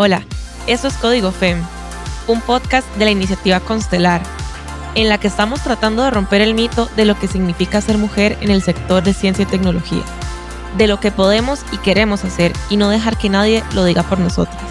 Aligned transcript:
Hola, 0.00 0.22
esto 0.68 0.86
es 0.86 0.94
Código 0.94 1.32
FEM, 1.32 1.60
un 2.28 2.40
podcast 2.40 2.86
de 2.98 3.04
la 3.04 3.10
iniciativa 3.10 3.58
Constelar, 3.58 4.22
en 4.94 5.08
la 5.08 5.18
que 5.18 5.26
estamos 5.26 5.60
tratando 5.60 6.04
de 6.04 6.10
romper 6.12 6.40
el 6.40 6.54
mito 6.54 6.88
de 6.94 7.04
lo 7.04 7.18
que 7.18 7.26
significa 7.26 7.80
ser 7.80 7.98
mujer 7.98 8.38
en 8.40 8.52
el 8.52 8.62
sector 8.62 9.02
de 9.02 9.12
ciencia 9.12 9.42
y 9.42 9.46
tecnología, 9.46 10.04
de 10.76 10.86
lo 10.86 11.00
que 11.00 11.10
podemos 11.10 11.64
y 11.72 11.78
queremos 11.78 12.24
hacer 12.24 12.52
y 12.70 12.76
no 12.76 12.90
dejar 12.90 13.18
que 13.18 13.28
nadie 13.28 13.64
lo 13.74 13.84
diga 13.84 14.04
por 14.04 14.20
nosotras. 14.20 14.62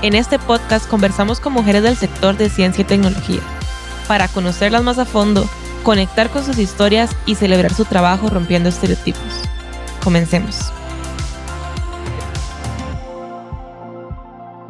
En 0.00 0.14
este 0.14 0.38
podcast 0.38 0.88
conversamos 0.88 1.40
con 1.40 1.52
mujeres 1.52 1.82
del 1.82 1.98
sector 1.98 2.34
de 2.38 2.48
ciencia 2.48 2.80
y 2.80 2.86
tecnología, 2.86 3.40
para 4.08 4.28
conocerlas 4.28 4.82
más 4.82 4.98
a 4.98 5.04
fondo, 5.04 5.46
conectar 5.82 6.30
con 6.30 6.42
sus 6.42 6.56
historias 6.58 7.10
y 7.26 7.34
celebrar 7.34 7.74
su 7.74 7.84
trabajo 7.84 8.30
rompiendo 8.30 8.70
estereotipos. 8.70 9.42
Comencemos. 10.02 10.73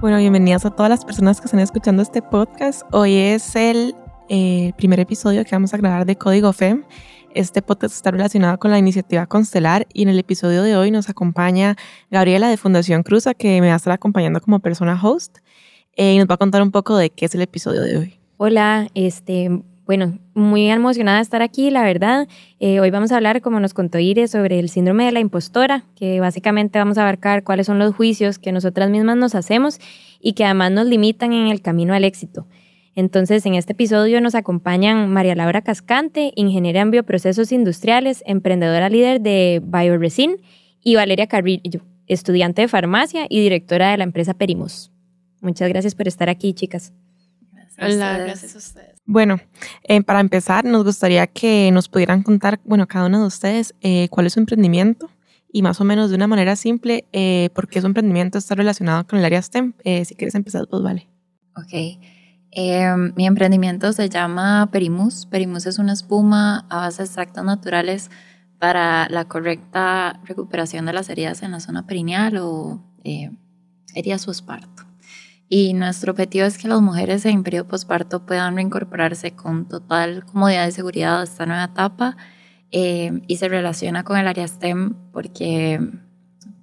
Bueno, 0.04 0.18
bienvenidas 0.18 0.66
a 0.66 0.70
todas 0.70 0.90
las 0.90 1.02
personas 1.02 1.40
que 1.40 1.46
están 1.46 1.60
escuchando 1.60 2.02
este 2.02 2.20
podcast. 2.20 2.82
Hoy 2.92 3.14
es 3.14 3.56
el 3.56 3.94
eh, 4.28 4.74
primer 4.76 5.00
episodio 5.00 5.42
que 5.46 5.52
vamos 5.52 5.72
a 5.72 5.78
grabar 5.78 6.04
de 6.04 6.16
Código 6.16 6.52
FEM. 6.52 6.84
Este 7.34 7.62
podcast 7.62 7.94
está 7.94 8.10
relacionado 8.10 8.58
con 8.58 8.70
la 8.70 8.78
iniciativa 8.78 9.24
Constelar 9.24 9.86
y 9.94 10.02
en 10.02 10.10
el 10.10 10.18
episodio 10.18 10.62
de 10.62 10.76
hoy 10.76 10.90
nos 10.90 11.08
acompaña 11.08 11.76
Gabriela 12.10 12.50
de 12.50 12.58
Fundación 12.58 13.02
Cruza 13.02 13.32
que 13.32 13.62
me 13.62 13.68
va 13.68 13.72
a 13.72 13.76
estar 13.76 13.94
acompañando 13.94 14.42
como 14.42 14.60
persona 14.60 15.00
host 15.02 15.38
eh, 15.96 16.12
y 16.12 16.18
nos 16.18 16.28
va 16.28 16.34
a 16.34 16.36
contar 16.36 16.60
un 16.60 16.70
poco 16.70 16.98
de 16.98 17.08
qué 17.08 17.24
es 17.24 17.34
el 17.34 17.40
episodio 17.40 17.80
de 17.80 17.96
hoy. 17.96 18.20
Hola, 18.36 18.88
este, 18.92 19.62
bueno, 19.86 20.18
muy 20.34 20.70
emocionada 20.70 21.18
de 21.18 21.22
estar 21.22 21.42
aquí, 21.42 21.70
la 21.70 21.82
verdad. 21.82 22.26
Eh, 22.58 22.80
hoy 22.80 22.90
vamos 22.90 23.12
a 23.12 23.16
hablar, 23.16 23.42
como 23.42 23.60
nos 23.60 23.74
contó 23.74 23.98
Ire, 23.98 24.28
sobre 24.28 24.58
el 24.58 24.70
síndrome 24.70 25.04
de 25.04 25.12
la 25.12 25.20
impostora, 25.20 25.84
que 25.94 26.20
básicamente 26.20 26.78
vamos 26.78 26.96
a 26.96 27.02
abarcar 27.02 27.44
cuáles 27.44 27.66
son 27.66 27.78
los 27.78 27.94
juicios 27.94 28.38
que 28.38 28.52
nosotras 28.52 28.88
mismas 28.88 29.16
nos 29.16 29.34
hacemos 29.34 29.78
y 30.20 30.32
que 30.32 30.44
además 30.44 30.72
nos 30.72 30.86
limitan 30.86 31.32
en 31.32 31.48
el 31.48 31.60
camino 31.60 31.92
al 31.92 32.04
éxito. 32.04 32.46
Entonces, 32.94 33.44
en 33.44 33.54
este 33.54 33.72
episodio 33.72 34.20
nos 34.20 34.34
acompañan 34.34 35.12
María 35.12 35.34
Laura 35.34 35.62
Cascante, 35.62 36.32
ingeniera 36.36 36.80
en 36.80 36.90
bioprocesos 36.90 37.52
industriales, 37.52 38.22
emprendedora 38.26 38.88
líder 38.88 39.20
de 39.20 39.60
BioResin, 39.64 40.36
y 40.84 40.94
Valeria 40.96 41.26
Carrillo, 41.26 41.80
estudiante 42.06 42.62
de 42.62 42.68
farmacia 42.68 43.26
y 43.28 43.40
directora 43.40 43.90
de 43.90 43.96
la 43.96 44.04
empresa 44.04 44.34
Perimos. 44.34 44.92
Muchas 45.40 45.68
gracias 45.68 45.94
por 45.94 46.06
estar 46.06 46.28
aquí, 46.28 46.54
chicas. 46.54 46.92
Hola, 47.78 48.18
gracias 48.18 48.54
a 48.54 48.58
ustedes. 48.58 48.93
Bueno, 49.06 49.38
eh, 49.82 50.02
para 50.02 50.20
empezar, 50.20 50.64
nos 50.64 50.84
gustaría 50.84 51.26
que 51.26 51.70
nos 51.72 51.88
pudieran 51.88 52.22
contar, 52.22 52.60
bueno, 52.64 52.86
cada 52.86 53.06
uno 53.06 53.20
de 53.20 53.26
ustedes, 53.26 53.74
eh, 53.82 54.08
cuál 54.10 54.26
es 54.26 54.32
su 54.32 54.40
emprendimiento 54.40 55.10
y 55.52 55.62
más 55.62 55.80
o 55.80 55.84
menos 55.84 56.08
de 56.08 56.16
una 56.16 56.26
manera 56.26 56.56
simple, 56.56 57.06
eh, 57.12 57.50
por 57.54 57.68
qué 57.68 57.80
su 57.80 57.86
emprendimiento 57.86 58.38
está 58.38 58.54
relacionado 58.54 59.06
con 59.06 59.18
el 59.18 59.24
área 59.24 59.42
STEM. 59.42 59.74
si 60.04 60.14
quieres 60.14 60.34
empezar, 60.34 60.66
pues 60.68 60.82
vale. 60.82 61.08
Ok. 61.56 62.00
mi 63.14 63.26
emprendimiento 63.26 63.92
se 63.92 64.08
llama 64.08 64.70
Perimus. 64.72 65.26
Perimus 65.26 65.66
es 65.66 65.78
una 65.78 65.92
espuma 65.92 66.66
a 66.70 66.78
base 66.78 67.02
de 67.02 67.06
extractos 67.06 67.44
naturales 67.44 68.10
para 68.58 69.08
la 69.10 69.26
correcta 69.26 70.20
recuperación 70.24 70.86
de 70.86 70.94
las 70.94 71.08
heridas 71.10 71.42
en 71.42 71.52
la 71.52 71.60
zona 71.60 71.86
perineal 71.86 72.38
o 72.38 72.80
heridas 73.94 74.26
esparto. 74.26 74.93
Y 75.48 75.74
nuestro 75.74 76.12
objetivo 76.12 76.46
es 76.46 76.58
que 76.58 76.68
las 76.68 76.80
mujeres 76.80 77.24
en 77.26 77.42
periodo 77.42 77.68
posparto 77.68 78.24
puedan 78.24 78.56
reincorporarse 78.56 79.32
con 79.32 79.68
total 79.68 80.24
comodidad 80.24 80.66
y 80.66 80.72
seguridad 80.72 81.20
a 81.20 81.24
esta 81.24 81.46
nueva 81.46 81.64
etapa 81.64 82.16
eh, 82.70 83.22
y 83.28 83.36
se 83.36 83.48
relaciona 83.48 84.04
con 84.04 84.16
el 84.16 84.26
área 84.26 84.48
STEM 84.48 84.94
porque 85.12 85.80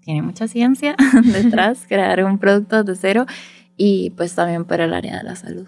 tiene 0.02 0.22
mucha 0.22 0.48
ciencia 0.48 0.96
detrás, 1.24 1.86
crear 1.88 2.24
un 2.24 2.38
producto 2.38 2.84
de 2.84 2.96
cero 2.96 3.26
y 3.78 4.10
pues 4.12 4.36
también 4.36 4.66
por 4.66 4.82
el 4.82 4.94
área 4.94 5.18
de 5.18 5.24
la 5.24 5.36
salud. 5.36 5.68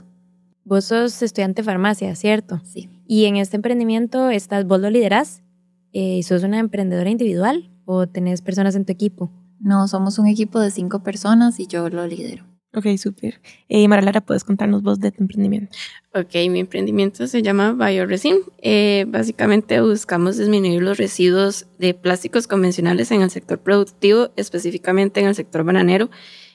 Vos 0.65 0.85
sos 0.85 1.21
estudiante 1.21 1.61
de 1.61 1.65
farmacia, 1.65 2.15
¿cierto? 2.15 2.61
Sí. 2.63 2.89
¿Y 3.05 3.25
en 3.25 3.35
este 3.37 3.57
emprendimiento 3.57 4.29
estás, 4.29 4.65
vos 4.65 4.79
lo 4.79 4.89
liderás? 4.89 5.43
Eh, 5.91 6.21
¿Sos 6.23 6.43
una 6.43 6.59
emprendedora 6.59 7.09
individual 7.09 7.69
o 7.85 8.07
tenés 8.07 8.41
personas 8.41 8.75
en 8.75 8.85
tu 8.85 8.91
equipo? 8.91 9.31
No, 9.59 9.87
somos 9.87 10.19
un 10.19 10.27
equipo 10.27 10.59
de 10.59 10.71
cinco 10.71 11.03
personas 11.03 11.59
y 11.59 11.67
yo 11.67 11.89
lo 11.89 12.07
lidero. 12.07 12.52
Ok, 12.75 12.87
súper. 12.97 13.39
Eh, 13.69 13.87
Mara 13.87 14.21
¿puedes 14.21 14.43
contarnos 14.43 14.81
vos 14.81 14.99
de 14.99 15.11
tu 15.11 15.21
emprendimiento? 15.21 15.77
Ok, 16.15 16.33
mi 16.49 16.59
emprendimiento 16.59 17.27
se 17.27 17.43
llama 17.43 17.73
BioResin. 17.73 18.37
Eh, 18.63 19.05
básicamente 19.07 19.79
buscamos 19.79 20.37
disminuir 20.37 20.81
los 20.81 20.97
residuos 20.97 21.67
de 21.77 21.93
plásticos 21.93 22.47
convencionales 22.47 23.11
en 23.11 23.21
el 23.21 23.29
sector 23.29 23.59
productivo, 23.59 24.31
específicamente 24.37 25.19
en 25.19 25.27
el 25.27 25.35
sector 25.35 25.63
bananero, 25.63 26.09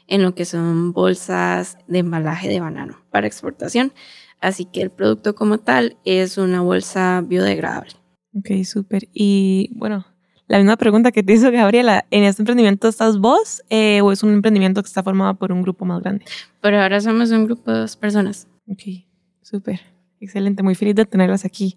en 0.08 0.22
lo 0.22 0.34
que 0.34 0.44
son 0.44 0.92
bolsas 0.92 1.78
de 1.86 1.98
embalaje 2.00 2.48
de 2.48 2.58
banano 2.58 3.04
para 3.12 3.28
exportación. 3.28 3.92
Así 4.40 4.64
que 4.64 4.82
el 4.82 4.90
producto 4.90 5.36
como 5.36 5.58
tal 5.58 5.98
es 6.04 6.36
una 6.36 6.62
bolsa 6.62 7.22
biodegradable. 7.24 7.92
Ok, 8.34 8.64
súper. 8.64 9.08
Y 9.12 9.70
bueno, 9.76 10.04
la 10.48 10.59
misma 10.59 10.76
pregunta 10.76 11.12
que 11.12 11.22
te 11.22 11.34
hizo 11.34 11.53
Gabriela, 11.53 12.06
¿en 12.10 12.25
este 12.25 12.42
emprendimiento 12.42 12.88
estás 12.88 13.19
vos 13.19 13.62
eh, 13.69 14.00
o 14.00 14.10
es 14.12 14.22
un 14.22 14.32
emprendimiento 14.32 14.82
que 14.82 14.86
está 14.86 15.03
formado 15.03 15.34
por 15.34 15.53
un 15.53 15.62
grupo 15.62 15.84
más 15.84 16.03
grande? 16.03 16.25
Por 16.62 16.75
ahora 16.75 17.00
somos 17.00 17.31
un 17.31 17.44
grupo 17.44 17.70
de 17.70 17.81
dos 17.81 17.97
personas. 17.97 18.48
Ok, 18.66 19.04
súper, 19.42 19.81
excelente, 20.20 20.62
muy 20.62 20.75
feliz 20.75 20.94
de 20.94 21.04
tenerlas 21.04 21.44
aquí. 21.44 21.76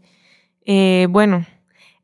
Eh, 0.65 1.07
bueno, 1.09 1.45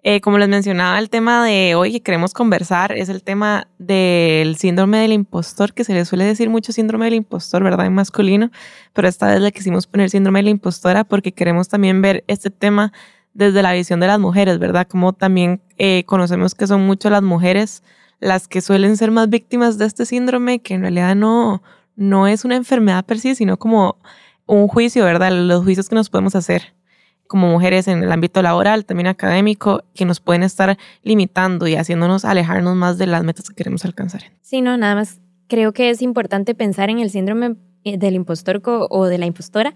eh, 0.03 0.19
como 0.19 0.37
les 0.37 0.49
mencionaba, 0.49 0.99
el 0.99 1.09
tema 1.09 1.45
de 1.45 1.75
hoy 1.75 1.93
que 1.93 2.01
queremos 2.01 2.33
conversar 2.33 2.91
es 2.91 3.07
el 3.07 3.23
tema 3.23 3.67
del 3.77 4.57
síndrome 4.57 4.97
del 4.99 5.13
impostor, 5.13 5.73
que 5.73 5.85
se 5.85 5.93
le 5.93 6.03
suele 6.03 6.25
decir 6.25 6.49
mucho 6.49 6.73
síndrome 6.73 7.05
del 7.05 7.15
impostor, 7.15 7.63
¿verdad? 7.63 7.85
En 7.85 7.93
masculino, 7.93 8.51
pero 8.91 9.07
esta 9.07 9.27
vez 9.27 9.39
le 9.39 9.53
quisimos 9.53 9.87
poner 9.87 10.09
síndrome 10.09 10.39
de 10.39 10.43
la 10.43 10.49
impostora 10.49 11.05
porque 11.05 11.31
queremos 11.31 11.69
también 11.69 12.01
ver 12.01 12.25
este 12.27 12.49
tema 12.49 12.91
desde 13.33 13.61
la 13.61 13.71
visión 13.71 13.99
de 13.99 14.07
las 14.07 14.19
mujeres, 14.19 14.59
¿verdad? 14.59 14.87
Como 14.87 15.13
también 15.13 15.61
eh, 15.77 16.03
conocemos 16.05 16.55
que 16.55 16.67
son 16.67 16.85
mucho 16.85 17.09
las 17.09 17.23
mujeres 17.23 17.83
las 18.19 18.47
que 18.47 18.61
suelen 18.61 18.97
ser 18.97 19.11
más 19.11 19.29
víctimas 19.29 19.77
de 19.77 19.85
este 19.85 20.05
síndrome, 20.05 20.59
que 20.59 20.73
en 20.73 20.81
realidad 20.81 21.15
no, 21.15 21.61
no 21.95 22.27
es 22.27 22.45
una 22.45 22.55
enfermedad 22.55 23.05
per 23.05 23.19
sí, 23.19 23.35
sino 23.35 23.57
como 23.57 23.97
un 24.45 24.67
juicio, 24.67 25.03
¿verdad? 25.03 25.31
Los 25.31 25.63
juicios 25.63 25.89
que 25.89 25.95
nos 25.95 26.09
podemos 26.09 26.35
hacer 26.35 26.73
como 27.27 27.47
mujeres 27.47 27.87
en 27.87 28.01
el 28.03 28.11
ámbito 28.11 28.41
laboral, 28.41 28.85
también 28.85 29.07
académico, 29.07 29.83
que 29.93 30.05
nos 30.05 30.21
pueden 30.21 30.43
estar 30.43 30.77
limitando 31.03 31.67
y 31.67 31.75
haciéndonos 31.75 32.23
alejarnos 32.23 32.75
más 32.75 32.97
de 32.97 33.05
las 33.05 33.23
metas 33.23 33.49
que 33.49 33.55
queremos 33.55 33.83
alcanzar. 33.83 34.23
Sí, 34.41 34.61
no, 34.61 34.77
nada 34.77 34.95
más 34.95 35.19
creo 35.47 35.73
que 35.73 35.89
es 35.89 36.01
importante 36.01 36.55
pensar 36.55 36.89
en 36.89 36.99
el 36.99 37.09
síndrome 37.09 37.57
eh, 37.83 37.97
del 37.97 38.15
impostor 38.15 38.61
o 38.65 39.05
de 39.05 39.17
la 39.17 39.25
impostora 39.25 39.73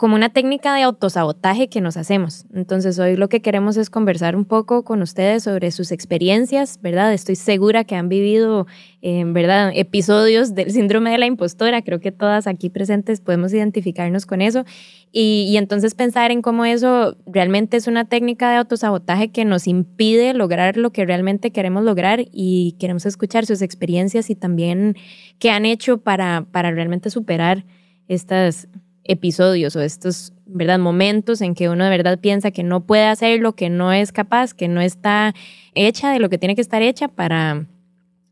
como 0.00 0.14
una 0.14 0.30
técnica 0.30 0.74
de 0.74 0.80
autosabotaje 0.80 1.68
que 1.68 1.82
nos 1.82 1.98
hacemos. 1.98 2.46
Entonces 2.54 2.98
hoy 2.98 3.16
lo 3.16 3.28
que 3.28 3.42
queremos 3.42 3.76
es 3.76 3.90
conversar 3.90 4.34
un 4.34 4.46
poco 4.46 4.82
con 4.82 5.02
ustedes 5.02 5.42
sobre 5.42 5.70
sus 5.72 5.92
experiencias, 5.92 6.80
¿verdad? 6.80 7.12
Estoy 7.12 7.36
segura 7.36 7.84
que 7.84 7.96
han 7.96 8.08
vivido, 8.08 8.66
eh, 9.02 9.24
¿verdad? 9.26 9.70
Episodios 9.74 10.54
del 10.54 10.70
síndrome 10.70 11.10
de 11.10 11.18
la 11.18 11.26
impostora. 11.26 11.82
Creo 11.82 12.00
que 12.00 12.12
todas 12.12 12.46
aquí 12.46 12.70
presentes 12.70 13.20
podemos 13.20 13.52
identificarnos 13.52 14.24
con 14.24 14.40
eso. 14.40 14.64
Y, 15.12 15.48
y 15.50 15.58
entonces 15.58 15.94
pensar 15.94 16.30
en 16.30 16.40
cómo 16.40 16.64
eso 16.64 17.18
realmente 17.26 17.76
es 17.76 17.86
una 17.86 18.06
técnica 18.06 18.50
de 18.50 18.56
autosabotaje 18.56 19.28
que 19.28 19.44
nos 19.44 19.66
impide 19.66 20.32
lograr 20.32 20.78
lo 20.78 20.92
que 20.92 21.04
realmente 21.04 21.50
queremos 21.50 21.84
lograr 21.84 22.24
y 22.32 22.74
queremos 22.80 23.04
escuchar 23.04 23.44
sus 23.44 23.60
experiencias 23.60 24.30
y 24.30 24.34
también 24.34 24.96
qué 25.38 25.50
han 25.50 25.66
hecho 25.66 25.98
para, 25.98 26.46
para 26.50 26.70
realmente 26.70 27.10
superar 27.10 27.66
estas 28.08 28.66
episodios 29.04 29.76
o 29.76 29.80
estos 29.80 30.32
¿verdad? 30.46 30.78
momentos 30.78 31.40
en 31.40 31.54
que 31.54 31.68
uno 31.68 31.84
de 31.84 31.90
verdad 31.90 32.18
piensa 32.18 32.50
que 32.50 32.62
no 32.62 32.80
puede 32.86 33.06
hacer 33.06 33.40
lo 33.40 33.54
que 33.54 33.70
no 33.70 33.92
es 33.92 34.12
capaz, 34.12 34.54
que 34.54 34.68
no 34.68 34.80
está 34.80 35.34
hecha 35.74 36.10
de 36.12 36.18
lo 36.18 36.28
que 36.28 36.38
tiene 36.38 36.54
que 36.54 36.60
estar 36.60 36.82
hecha 36.82 37.08
para 37.08 37.66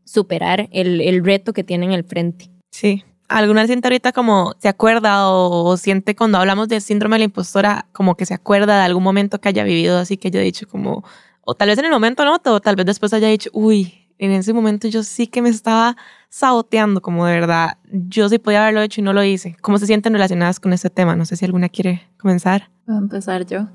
superar 0.05 0.69
el, 0.71 1.01
el 1.01 1.23
reto 1.23 1.53
que 1.53 1.63
tiene 1.63 1.85
en 1.85 1.91
el 1.93 2.03
frente. 2.03 2.49
Sí. 2.71 3.03
¿Alguna 3.29 3.67
siente 3.67 3.87
ahorita 3.87 4.11
como 4.11 4.55
se 4.57 4.67
acuerda 4.67 5.29
o, 5.29 5.77
siente 5.77 6.15
cuando 6.15 6.39
hablamos 6.39 6.67
del 6.67 6.81
síndrome 6.81 7.15
de 7.15 7.19
la 7.19 7.25
impostora 7.25 7.85
como 7.91 8.15
que 8.15 8.25
se 8.25 8.33
acuerda 8.33 8.79
de 8.79 8.85
algún 8.85 9.03
momento 9.03 9.39
que 9.39 9.49
haya 9.49 9.63
vivido 9.63 9.99
así 9.99 10.17
que 10.17 10.29
haya 10.29 10.41
dicho 10.41 10.67
como, 10.67 11.03
o 11.41 11.53
tal 11.53 11.69
vez 11.69 11.77
en 11.77 11.85
el 11.85 11.91
momento 11.91 12.25
no, 12.25 12.39
o 12.43 12.59
tal 12.59 12.75
vez 12.75 12.87
después 12.87 13.13
haya 13.13 13.27
dicho, 13.27 13.51
uy, 13.53 14.08
en 14.19 14.31
ese 14.31 14.53
momento 14.53 14.87
yo 14.87 15.01
sí 15.01 15.27
que 15.27 15.41
me 15.41 15.49
estaba 15.49 15.95
saboteando, 16.29 17.01
como 17.01 17.25
de 17.25 17.33
verdad, 17.33 17.77
yo 17.91 18.29
sí 18.29 18.37
podía 18.37 18.61
haberlo 18.61 18.81
hecho 18.81 19.01
y 19.01 19.03
no 19.03 19.13
lo 19.13 19.23
hice. 19.23 19.55
¿Cómo 19.61 19.79
se 19.79 19.87
sienten 19.87 20.13
relacionadas 20.13 20.59
con 20.59 20.73
este 20.73 20.89
tema? 20.89 21.15
No 21.15 21.25
sé 21.25 21.37
si 21.37 21.45
alguna 21.45 21.69
quiere 21.69 22.03
comenzar. 22.17 22.69
Voy 22.85 22.97
a 22.97 22.99
empezar 22.99 23.45
yo, 23.45 23.67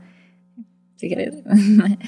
si 0.96 1.08
quieres. 1.08 1.34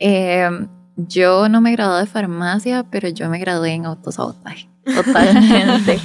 Eh, 0.00 0.50
yo 0.96 1.48
no 1.48 1.60
me 1.60 1.70
gradué 1.70 2.00
de 2.00 2.06
farmacia, 2.06 2.84
pero 2.90 3.08
yo 3.08 3.30
me 3.30 3.38
gradué 3.38 3.74
en 3.74 3.86
autosabotaje, 3.86 4.68
totalmente. 4.84 6.00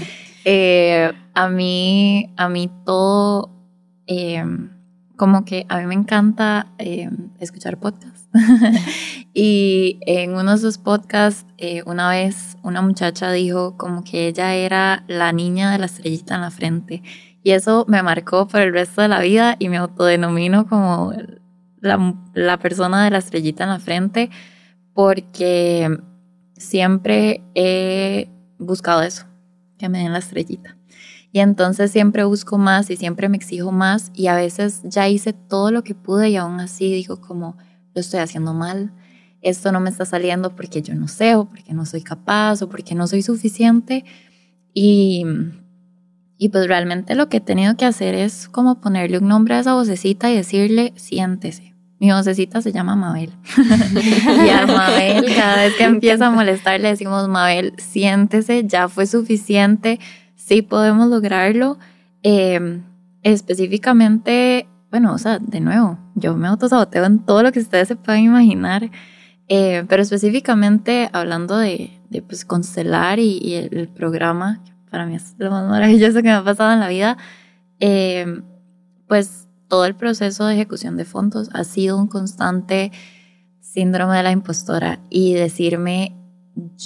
Eh, 0.45 1.11
a 1.33 1.49
mí, 1.49 2.31
a 2.37 2.47
mí 2.47 2.71
todo, 2.85 3.49
eh, 4.05 4.45
como 5.19 5.43
que 5.43 5.65
a 5.67 5.79
mí 5.79 5.85
me 5.85 5.95
encanta 5.95 6.67
eh, 6.77 7.09
escuchar 7.41 7.77
podcasts. 7.77 8.29
y 9.33 9.99
en 10.05 10.31
uno 10.33 10.51
de 10.51 10.55
esos 10.55 10.77
podcasts, 10.77 11.45
eh, 11.57 11.83
una 11.85 12.09
vez 12.09 12.55
una 12.63 12.81
muchacha 12.81 13.29
dijo 13.33 13.75
como 13.75 14.05
que 14.05 14.29
ella 14.29 14.55
era 14.55 15.03
la 15.09 15.33
niña 15.33 15.73
de 15.73 15.77
la 15.77 15.87
estrellita 15.87 16.35
en 16.35 16.41
la 16.41 16.51
frente. 16.51 17.03
Y 17.43 17.51
eso 17.51 17.83
me 17.89 18.01
marcó 18.01 18.47
por 18.47 18.61
el 18.61 18.71
resto 18.71 19.01
de 19.01 19.09
la 19.09 19.19
vida 19.19 19.57
y 19.59 19.67
me 19.67 19.75
autodenomino 19.75 20.67
como 20.69 21.11
la, 21.81 22.15
la 22.33 22.57
persona 22.57 23.03
de 23.03 23.11
la 23.11 23.17
estrellita 23.17 23.65
en 23.65 23.71
la 23.71 23.79
frente 23.79 24.29
porque 24.93 25.99
siempre 26.55 27.43
he 27.55 28.29
buscado 28.57 29.01
eso, 29.01 29.25
que 29.77 29.89
me 29.89 29.99
den 29.99 30.13
la 30.13 30.19
estrellita. 30.19 30.78
Y 31.31 31.39
entonces 31.39 31.91
siempre 31.91 32.23
busco 32.23 32.57
más 32.57 32.89
y 32.89 32.97
siempre 32.97 33.29
me 33.29 33.37
exijo 33.37 33.71
más 33.71 34.11
y 34.15 34.27
a 34.27 34.35
veces 34.35 34.81
ya 34.83 35.07
hice 35.07 35.33
todo 35.33 35.71
lo 35.71 35.83
que 35.83 35.93
pude 35.93 36.29
y 36.29 36.35
aún 36.37 36.59
así 36.59 36.91
digo 36.91 37.21
como 37.21 37.55
lo 37.93 38.01
estoy 38.01 38.19
haciendo 38.19 38.53
mal, 38.53 38.91
esto 39.41 39.71
no 39.71 39.79
me 39.79 39.89
está 39.89 40.05
saliendo 40.05 40.55
porque 40.55 40.81
yo 40.81 40.95
no 40.95 41.07
sé 41.07 41.35
o 41.35 41.45
porque 41.45 41.73
no 41.73 41.85
soy 41.85 42.01
capaz 42.01 42.61
o 42.61 42.69
porque 42.69 42.95
no 42.95 43.07
soy 43.07 43.21
suficiente 43.21 44.05
y, 44.73 45.25
y 46.37 46.49
pues 46.49 46.67
realmente 46.67 47.15
lo 47.15 47.29
que 47.29 47.37
he 47.37 47.41
tenido 47.41 47.77
que 47.77 47.85
hacer 47.85 48.15
es 48.15 48.49
como 48.49 48.81
ponerle 48.81 49.19
un 49.19 49.27
nombre 49.27 49.55
a 49.55 49.59
esa 49.59 49.75
vocecita 49.75 50.31
y 50.31 50.35
decirle 50.35 50.93
siéntese. 50.95 51.69
Mi 51.99 52.11
vocecita 52.11 52.61
se 52.61 52.71
llama 52.71 52.95
Mabel. 52.95 53.33
y 54.45 54.49
a 54.49 54.65
Mabel, 54.65 55.25
cada 55.35 55.57
vez 55.57 55.73
que 55.75 55.83
empieza 55.83 56.27
a 56.27 56.31
molestar, 56.31 56.79
le 56.79 56.87
decimos, 56.87 57.27
Mabel, 57.27 57.73
siéntese, 57.77 58.63
ya 58.65 58.87
fue 58.87 59.05
suficiente, 59.05 59.99
sí 60.49 60.63
podemos 60.63 61.07
lograrlo. 61.09 61.77
Em, 62.23 62.83
específicamente, 63.21 64.67
bueno, 64.89 65.13
o 65.13 65.17
sea, 65.19 65.37
de 65.39 65.59
nuevo, 65.59 65.99
yo 66.15 66.35
me 66.35 66.47
autosaboteo 66.47 67.05
en 67.05 67.19
todo 67.19 67.43
lo 67.43 67.51
que 67.51 67.59
ustedes 67.59 67.87
se 67.87 67.95
puedan 67.95 68.21
imaginar, 68.23 68.89
eh, 69.47 69.85
pero 69.87 70.01
específicamente 70.01 71.09
hablando 71.13 71.57
de, 71.57 71.91
de 72.09 72.21
pues, 72.23 72.45
constelar 72.45 73.19
y, 73.19 73.53
el, 73.53 73.89
programa, 73.89 74.63
para 74.89 75.05
mí 75.05 75.15
es 75.15 75.35
lo 75.37 75.51
más 75.51 75.69
maravilloso 75.69 76.17
que 76.17 76.23
me 76.23 76.31
ha 76.31 76.43
pasado 76.43 76.73
en 76.73 76.79
la 76.79 76.87
vida, 76.89 77.17
em, 77.79 78.43
pues 79.07 79.47
todo 79.67 79.85
el 79.85 79.95
proceso 79.95 80.45
de 80.45 80.55
ejecución 80.55 80.97
de 80.97 81.05
fondos 81.05 81.49
ha 81.53 81.63
sido 81.63 81.95
un 81.97 82.07
constante 82.07 82.91
síndrome 83.61 84.17
de 84.17 84.23
la 84.23 84.31
impostora 84.31 84.99
y 85.11 85.35
decirme, 85.35 86.15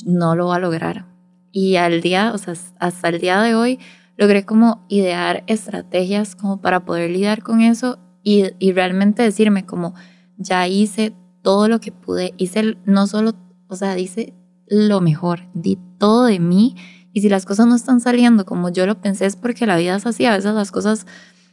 no 0.05 0.35
lo 0.35 0.47
va 0.47 0.57
a 0.57 0.59
lograr, 0.59 1.12
y 1.53 1.75
al 1.77 2.01
día, 2.01 2.31
o 2.33 2.37
sea, 2.37 2.55
hasta 2.79 3.09
el 3.09 3.21
día 3.21 3.39
de 3.41 3.55
hoy, 3.55 3.79
logré 4.17 4.43
como 4.43 4.85
idear 4.89 5.43
estrategias 5.47 6.35
como 6.35 6.59
para 6.59 6.83
poder 6.83 7.11
lidiar 7.11 7.43
con 7.43 7.61
eso 7.61 7.99
y, 8.23 8.45
y 8.59 8.73
realmente 8.73 9.23
decirme 9.23 9.65
como, 9.65 9.93
ya 10.37 10.67
hice 10.67 11.13
todo 11.43 11.67
lo 11.67 11.79
que 11.79 11.91
pude, 11.91 12.33
hice 12.37 12.75
no 12.85 13.05
solo, 13.05 13.35
o 13.67 13.75
sea, 13.75 13.97
hice 13.97 14.33
lo 14.67 14.99
mejor, 14.99 15.47
di 15.53 15.77
todo 15.99 16.25
de 16.25 16.39
mí 16.39 16.75
y 17.13 17.21
si 17.21 17.29
las 17.29 17.45
cosas 17.45 17.67
no 17.67 17.75
están 17.75 18.01
saliendo 18.01 18.45
como 18.45 18.69
yo 18.69 18.87
lo 18.87 18.99
pensé 18.99 19.27
es 19.27 19.35
porque 19.35 19.67
la 19.67 19.77
vida 19.77 19.95
es 19.95 20.07
así, 20.07 20.25
a 20.25 20.35
veces 20.35 20.55
las 20.55 20.71
cosas 20.71 21.05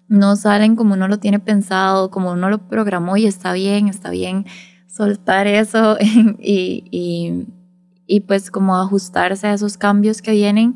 no 0.08 0.34
salen 0.36 0.76
como 0.76 0.94
uno 0.94 1.08
lo 1.08 1.18
tiene 1.18 1.40
pensado, 1.40 2.10
como 2.10 2.32
uno 2.32 2.48
lo 2.48 2.66
programó 2.68 3.18
y 3.18 3.26
está 3.26 3.52
bien, 3.52 3.88
está 3.88 4.10
bien 4.10 4.46
soltar 4.86 5.46
eso 5.46 5.98
y, 6.38 6.84
y 6.90 7.46
y 8.10 8.22
pues 8.22 8.50
como 8.50 8.76
ajustarse 8.76 9.46
a 9.46 9.54
esos 9.54 9.78
cambios 9.78 10.20
que 10.20 10.32
vienen. 10.32 10.74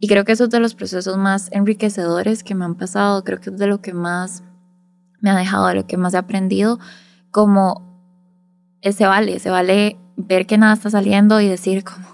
Y 0.00 0.06
creo 0.06 0.26
que 0.26 0.32
eso 0.32 0.44
es 0.44 0.50
de 0.50 0.60
los 0.60 0.74
procesos 0.74 1.16
más 1.16 1.48
enriquecedores 1.50 2.44
que 2.44 2.54
me 2.54 2.66
han 2.66 2.74
pasado, 2.74 3.24
creo 3.24 3.40
que 3.40 3.48
es 3.48 3.56
de 3.56 3.66
lo 3.66 3.80
que 3.80 3.94
más 3.94 4.44
me 5.20 5.30
ha 5.30 5.34
dejado, 5.34 5.66
de 5.68 5.76
lo 5.76 5.86
que 5.86 5.96
más 5.96 6.12
he 6.12 6.18
aprendido, 6.18 6.78
como 7.30 7.82
se 8.82 9.06
vale, 9.06 9.38
se 9.38 9.48
vale 9.48 9.98
ver 10.18 10.46
que 10.46 10.58
nada 10.58 10.74
está 10.74 10.90
saliendo 10.90 11.40
y 11.40 11.48
decir 11.48 11.84
como, 11.84 12.06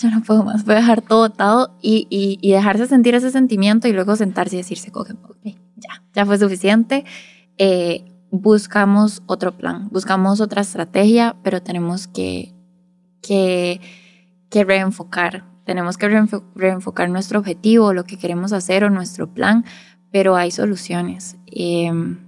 yo 0.00 0.10
no 0.10 0.24
puedo 0.24 0.42
más, 0.42 0.64
voy 0.64 0.74
a 0.74 0.78
dejar 0.78 1.00
todo 1.00 1.22
atado 1.22 1.76
y, 1.80 2.08
y, 2.10 2.50
dejarse 2.50 2.88
sentir 2.88 3.14
ese 3.14 3.30
sentimiento 3.30 3.86
y 3.86 3.92
luego 3.92 4.16
sentarse 4.16 4.56
y 4.56 4.58
decirse, 4.58 4.90
ok, 4.92 5.10
ya, 5.76 6.02
ya 6.14 6.26
fue 6.26 6.36
suficiente. 6.36 7.04
Eh, 7.58 8.12
buscamos 8.32 9.22
otro 9.26 9.56
plan, 9.56 9.88
buscamos 9.92 10.40
otra 10.40 10.62
estrategia, 10.62 11.36
pero 11.44 11.62
tenemos 11.62 12.08
que 12.08 12.57
que, 13.22 13.80
que 14.50 14.64
reenfocar. 14.64 15.44
Tenemos 15.64 15.98
que 15.98 16.08
reenfocar 16.08 17.10
nuestro 17.10 17.40
objetivo, 17.40 17.92
lo 17.92 18.04
que 18.04 18.18
queremos 18.18 18.52
hacer 18.52 18.84
o 18.84 18.90
nuestro 18.90 19.32
plan, 19.32 19.64
pero 20.10 20.36
hay 20.36 20.50
soluciones. 20.50 21.36
Em, 21.46 22.18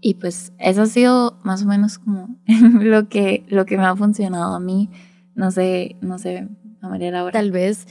y 0.00 0.14
pues 0.14 0.52
eso 0.58 0.82
ha 0.82 0.86
sido 0.86 1.38
más 1.42 1.62
o 1.62 1.66
menos 1.66 1.98
como 1.98 2.38
lo 2.46 3.08
que, 3.08 3.44
lo 3.48 3.66
que 3.66 3.76
me 3.76 3.84
ha 3.84 3.96
funcionado 3.96 4.54
a 4.54 4.60
mí. 4.60 4.90
No 5.34 5.50
sé, 5.50 5.96
no 6.00 6.18
sé, 6.18 6.48
a 6.80 6.88
María 6.88 7.10
Laura. 7.10 7.32
Tal 7.32 7.50
vez. 7.50 7.86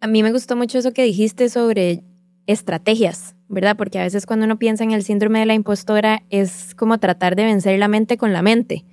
A 0.00 0.06
mí 0.06 0.22
me 0.22 0.32
gustó 0.32 0.56
mucho 0.56 0.78
eso 0.78 0.92
que 0.92 1.04
dijiste 1.04 1.48
sobre 1.48 2.04
estrategias, 2.46 3.34
¿verdad? 3.48 3.76
Porque 3.76 3.98
a 3.98 4.02
veces 4.02 4.26
cuando 4.26 4.44
uno 4.44 4.58
piensa 4.58 4.84
en 4.84 4.92
el 4.92 5.02
síndrome 5.02 5.40
de 5.40 5.46
la 5.46 5.54
impostora 5.54 6.22
es 6.30 6.74
como 6.74 6.98
tratar 6.98 7.34
de 7.34 7.44
vencer 7.44 7.78
la 7.78 7.88
mente 7.88 8.16
con 8.16 8.32
la 8.32 8.42
mente, 8.42 8.84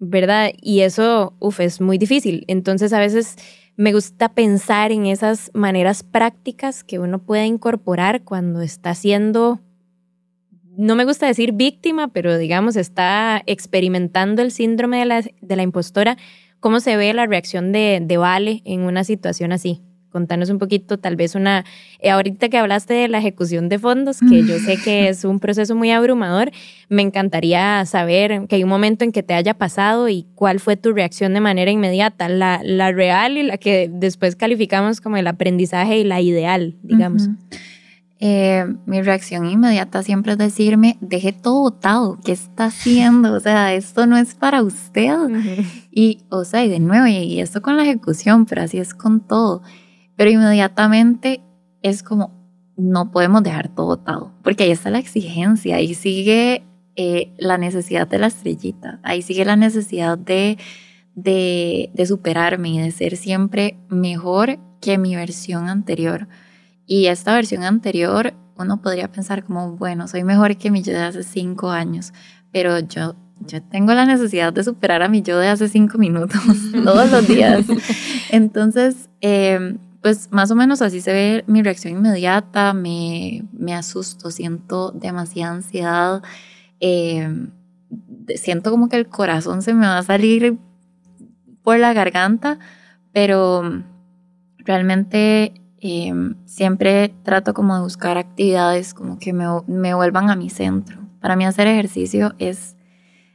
¿verdad? 0.00 0.50
Y 0.60 0.80
eso, 0.80 1.34
uff, 1.40 1.60
es 1.60 1.80
muy 1.80 1.96
difícil. 1.96 2.44
Entonces 2.46 2.92
a 2.92 2.98
veces 2.98 3.36
me 3.76 3.92
gusta 3.92 4.30
pensar 4.30 4.92
en 4.92 5.06
esas 5.06 5.50
maneras 5.54 6.02
prácticas 6.02 6.84
que 6.84 6.98
uno 6.98 7.20
puede 7.20 7.46
incorporar 7.46 8.22
cuando 8.22 8.60
está 8.60 8.94
siendo, 8.94 9.60
no 10.76 10.94
me 10.94 11.04
gusta 11.04 11.26
decir 11.26 11.52
víctima, 11.52 12.08
pero 12.08 12.36
digamos 12.36 12.76
está 12.76 13.42
experimentando 13.46 14.42
el 14.42 14.50
síndrome 14.50 14.98
de 14.98 15.04
la, 15.06 15.22
de 15.22 15.56
la 15.56 15.62
impostora, 15.62 16.18
cómo 16.60 16.80
se 16.80 16.96
ve 16.96 17.14
la 17.14 17.26
reacción 17.26 17.72
de, 17.72 18.00
de 18.02 18.16
Vale 18.18 18.62
en 18.64 18.82
una 18.82 19.04
situación 19.04 19.52
así 19.52 19.85
contanos 20.16 20.48
un 20.48 20.58
poquito, 20.58 20.96
tal 20.96 21.14
vez 21.14 21.34
una, 21.34 21.66
eh, 22.00 22.08
ahorita 22.08 22.48
que 22.48 22.56
hablaste 22.56 22.94
de 22.94 23.08
la 23.08 23.18
ejecución 23.18 23.68
de 23.68 23.78
fondos, 23.78 24.20
que 24.20 24.44
yo 24.44 24.58
sé 24.58 24.78
que 24.78 25.08
es 25.10 25.26
un 25.26 25.40
proceso 25.40 25.74
muy 25.74 25.90
abrumador, 25.90 26.52
me 26.88 27.02
encantaría 27.02 27.84
saber 27.84 28.46
que 28.48 28.56
hay 28.56 28.62
un 28.62 28.70
momento 28.70 29.04
en 29.04 29.12
que 29.12 29.22
te 29.22 29.34
haya 29.34 29.52
pasado 29.52 30.08
y 30.08 30.24
cuál 30.34 30.58
fue 30.58 30.78
tu 30.78 30.94
reacción 30.94 31.34
de 31.34 31.40
manera 31.40 31.70
inmediata, 31.70 32.30
la, 32.30 32.62
la 32.64 32.92
real 32.92 33.36
y 33.36 33.42
la 33.42 33.58
que 33.58 33.90
después 33.92 34.36
calificamos 34.36 35.02
como 35.02 35.18
el 35.18 35.26
aprendizaje 35.26 35.98
y 35.98 36.04
la 36.04 36.22
ideal, 36.22 36.76
digamos. 36.82 37.28
Eh, 38.18 38.64
mi 38.86 39.02
reacción 39.02 39.44
inmediata 39.44 40.02
siempre 40.02 40.32
es 40.32 40.38
decirme, 40.38 40.96
deje 41.02 41.34
todo 41.34 41.60
botado, 41.60 42.18
¿qué 42.24 42.32
está 42.32 42.66
haciendo? 42.66 43.34
O 43.34 43.40
sea, 43.40 43.74
esto 43.74 44.06
no 44.06 44.16
es 44.16 44.34
para 44.34 44.62
usted. 44.62 45.14
Y, 45.90 46.20
o 46.30 46.44
sea, 46.44 46.64
y 46.64 46.70
de 46.70 46.80
nuevo, 46.80 47.06
y 47.06 47.40
esto 47.40 47.60
con 47.60 47.76
la 47.76 47.82
ejecución, 47.82 48.46
pero 48.46 48.62
así 48.62 48.78
es 48.78 48.94
con 48.94 49.20
todo. 49.20 49.62
Pero 50.16 50.30
inmediatamente 50.30 51.42
es 51.82 52.02
como, 52.02 52.32
no 52.76 53.10
podemos 53.10 53.42
dejar 53.42 53.68
todo 53.68 53.86
botado, 53.86 54.32
porque 54.42 54.64
ahí 54.64 54.70
está 54.70 54.90
la 54.90 54.98
exigencia, 54.98 55.76
ahí 55.76 55.94
sigue 55.94 56.64
eh, 56.96 57.32
la 57.38 57.58
necesidad 57.58 58.08
de 58.08 58.18
la 58.18 58.26
estrellita, 58.26 59.00
ahí 59.02 59.22
sigue 59.22 59.44
la 59.44 59.56
necesidad 59.56 60.18
de, 60.18 60.58
de, 61.14 61.90
de 61.92 62.06
superarme 62.06 62.70
y 62.70 62.78
de 62.80 62.90
ser 62.90 63.16
siempre 63.16 63.78
mejor 63.88 64.58
que 64.80 64.98
mi 64.98 65.16
versión 65.16 65.68
anterior. 65.68 66.28
Y 66.86 67.06
esta 67.06 67.34
versión 67.34 67.64
anterior, 67.64 68.34
uno 68.56 68.80
podría 68.80 69.10
pensar 69.10 69.44
como, 69.44 69.72
bueno, 69.72 70.08
soy 70.08 70.24
mejor 70.24 70.56
que 70.56 70.70
mi 70.70 70.82
yo 70.82 70.92
de 70.92 71.00
hace 71.00 71.22
cinco 71.22 71.70
años, 71.70 72.12
pero 72.52 72.78
yo, 72.78 73.16
yo 73.40 73.62
tengo 73.62 73.92
la 73.92 74.06
necesidad 74.06 74.52
de 74.52 74.64
superar 74.64 75.02
a 75.02 75.08
mi 75.08 75.22
yo 75.22 75.38
de 75.38 75.48
hace 75.48 75.68
cinco 75.68 75.98
minutos 75.98 76.40
todos 76.84 77.10
los 77.10 77.26
días. 77.26 77.66
Entonces, 78.30 79.08
eh, 79.20 79.76
pues 80.06 80.30
más 80.30 80.52
o 80.52 80.54
menos 80.54 80.82
así 80.82 81.00
se 81.00 81.12
ve 81.12 81.44
mi 81.48 81.64
reacción 81.64 81.94
inmediata, 81.94 82.72
me, 82.74 83.42
me 83.50 83.74
asusto, 83.74 84.30
siento 84.30 84.92
demasiada 84.92 85.54
ansiedad, 85.54 86.22
em, 86.78 87.50
siento 88.36 88.70
como 88.70 88.88
que 88.88 88.98
el 88.98 89.08
corazón 89.08 89.62
se 89.62 89.74
me 89.74 89.84
va 89.84 89.98
a 89.98 90.04
salir 90.04 90.58
por 91.64 91.80
la 91.80 91.92
garganta, 91.92 92.60
pero 93.12 93.82
realmente 94.58 95.54
em, 95.80 96.36
siempre 96.44 97.12
trato 97.24 97.52
como 97.52 97.74
de 97.74 97.82
buscar 97.82 98.16
actividades 98.16 98.94
como 98.94 99.18
que 99.18 99.32
me, 99.32 99.46
me, 99.66 99.92
vuelvan 99.92 100.30
a 100.30 100.36
mi 100.36 100.50
centro. 100.50 101.00
Para 101.20 101.34
mí 101.34 101.44
hacer 101.44 101.66
ejercicio 101.66 102.36
es, 102.38 102.76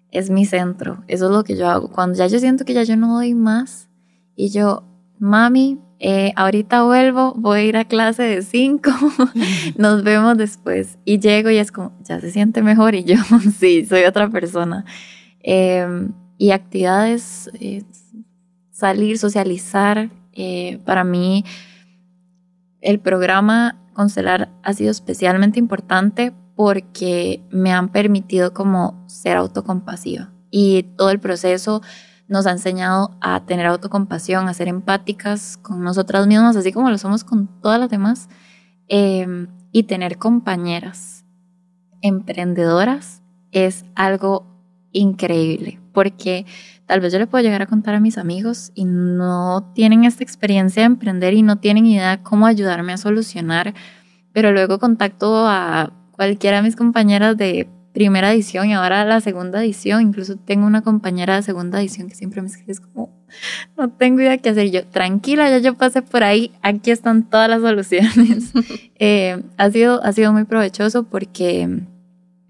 es 0.09 0.29
mi 0.29 0.45
centro, 0.45 1.03
eso 1.09 1.25
es 1.25 1.31
lo 1.31 1.43
que 1.43 1.57
yo 1.57 1.69
hago. 1.69 1.91
Cuando 1.91 2.17
ya 2.17 2.27
yo 2.27 2.39
siento 2.39 2.63
que 2.63 2.73
ya 2.73 2.83
yo 2.83 2.95
no 2.95 3.15
doy 3.15 3.35
más 3.35 3.89
y 4.37 4.51
yo, 4.51 4.85
mami, 5.19 5.77
eh, 6.03 6.33
ahorita 6.35 6.81
vuelvo, 6.81 7.35
voy 7.37 7.59
a 7.59 7.63
ir 7.63 7.77
a 7.77 7.85
clase 7.85 8.23
de 8.23 8.41
5, 8.41 8.89
nos 9.77 10.03
vemos 10.03 10.35
después. 10.35 10.97
Y 11.05 11.19
llego 11.19 11.51
y 11.51 11.57
es 11.57 11.71
como, 11.71 11.93
ya 12.01 12.19
se 12.19 12.31
siente 12.31 12.63
mejor 12.63 12.95
y 12.95 13.03
yo, 13.03 13.17
sí, 13.59 13.85
soy 13.85 14.05
otra 14.05 14.27
persona. 14.31 14.83
Em, 15.41 16.11
y 16.39 16.51
actividades, 16.51 17.51
eh, 17.59 17.83
salir, 18.71 19.19
socializar, 19.19 20.09
eh, 20.33 20.79
para 20.85 21.03
mí 21.03 21.45
el 22.81 22.99
programa 22.99 23.77
Constelar 23.93 24.49
ha 24.63 24.73
sido 24.73 24.89
especialmente 24.89 25.59
importante 25.59 26.33
porque 26.55 27.43
me 27.51 27.71
han 27.71 27.89
permitido 27.89 28.55
como 28.55 29.05
ser 29.07 29.37
autocompasiva 29.37 30.31
y 30.49 30.81
todo 30.97 31.11
el 31.11 31.19
proceso 31.19 31.83
nos 32.31 32.47
ha 32.47 32.51
enseñado 32.51 33.11
a 33.19 33.45
tener 33.45 33.65
autocompasión, 33.65 34.47
a 34.47 34.53
ser 34.53 34.69
empáticas 34.69 35.57
con 35.57 35.83
nosotras 35.83 36.27
mismas, 36.27 36.55
así 36.55 36.71
como 36.71 36.89
lo 36.89 36.97
somos 36.97 37.25
con 37.25 37.47
todas 37.61 37.77
las 37.77 37.89
demás, 37.89 38.29
em, 38.87 39.47
y 39.73 39.83
tener 39.83 40.17
compañeras 40.17 41.25
emprendedoras 42.01 43.21
es 43.51 43.83
algo 43.95 44.45
increíble, 44.93 45.81
porque 45.93 46.45
tal 46.85 47.01
vez 47.01 47.11
yo 47.11 47.19
le 47.19 47.27
puedo 47.27 47.43
llegar 47.43 47.63
a 47.63 47.67
contar 47.67 47.95
a 47.95 47.99
mis 47.99 48.17
amigos 48.17 48.71
y 48.75 48.85
no 48.85 49.69
tienen 49.75 50.05
esta 50.05 50.23
experiencia 50.23 50.83
de 50.83 50.87
emprender 50.87 51.33
y 51.33 51.41
no 51.41 51.57
tienen 51.57 51.85
idea 51.85 52.23
cómo 52.23 52.45
ayudarme 52.45 52.93
a 52.93 52.97
solucionar, 52.97 53.73
pero 54.31 54.53
luego 54.53 54.79
contacto 54.79 55.45
a 55.47 55.91
cualquiera 56.11 56.57
de 56.57 56.63
mis 56.63 56.77
compañeras 56.77 57.35
de 57.35 57.67
primera 57.93 58.31
edición 58.31 58.69
y 58.69 58.73
ahora 58.73 59.05
la 59.05 59.21
segunda 59.21 59.63
edición. 59.63 60.01
Incluso 60.01 60.35
tengo 60.37 60.65
una 60.65 60.81
compañera 60.81 61.35
de 61.35 61.43
segunda 61.43 61.79
edición 61.79 62.07
que 62.07 62.15
siempre 62.15 62.41
me 62.41 62.47
escribe 62.47 62.73
como, 62.93 63.09
no 63.77 63.89
tengo 63.91 64.21
idea 64.21 64.37
qué 64.37 64.49
hacer. 64.49 64.71
yo, 64.71 64.85
tranquila, 64.87 65.49
ya 65.49 65.59
yo 65.59 65.75
pasé 65.75 66.01
por 66.01 66.23
ahí, 66.23 66.51
aquí 66.61 66.91
están 66.91 67.29
todas 67.29 67.49
las 67.49 67.61
soluciones. 67.61 68.51
Eh, 69.03 69.41
ha, 69.57 69.71
sido, 69.71 69.99
ha 70.03 70.13
sido 70.13 70.31
muy 70.31 70.43
provechoso 70.43 71.05
porque, 71.05 71.87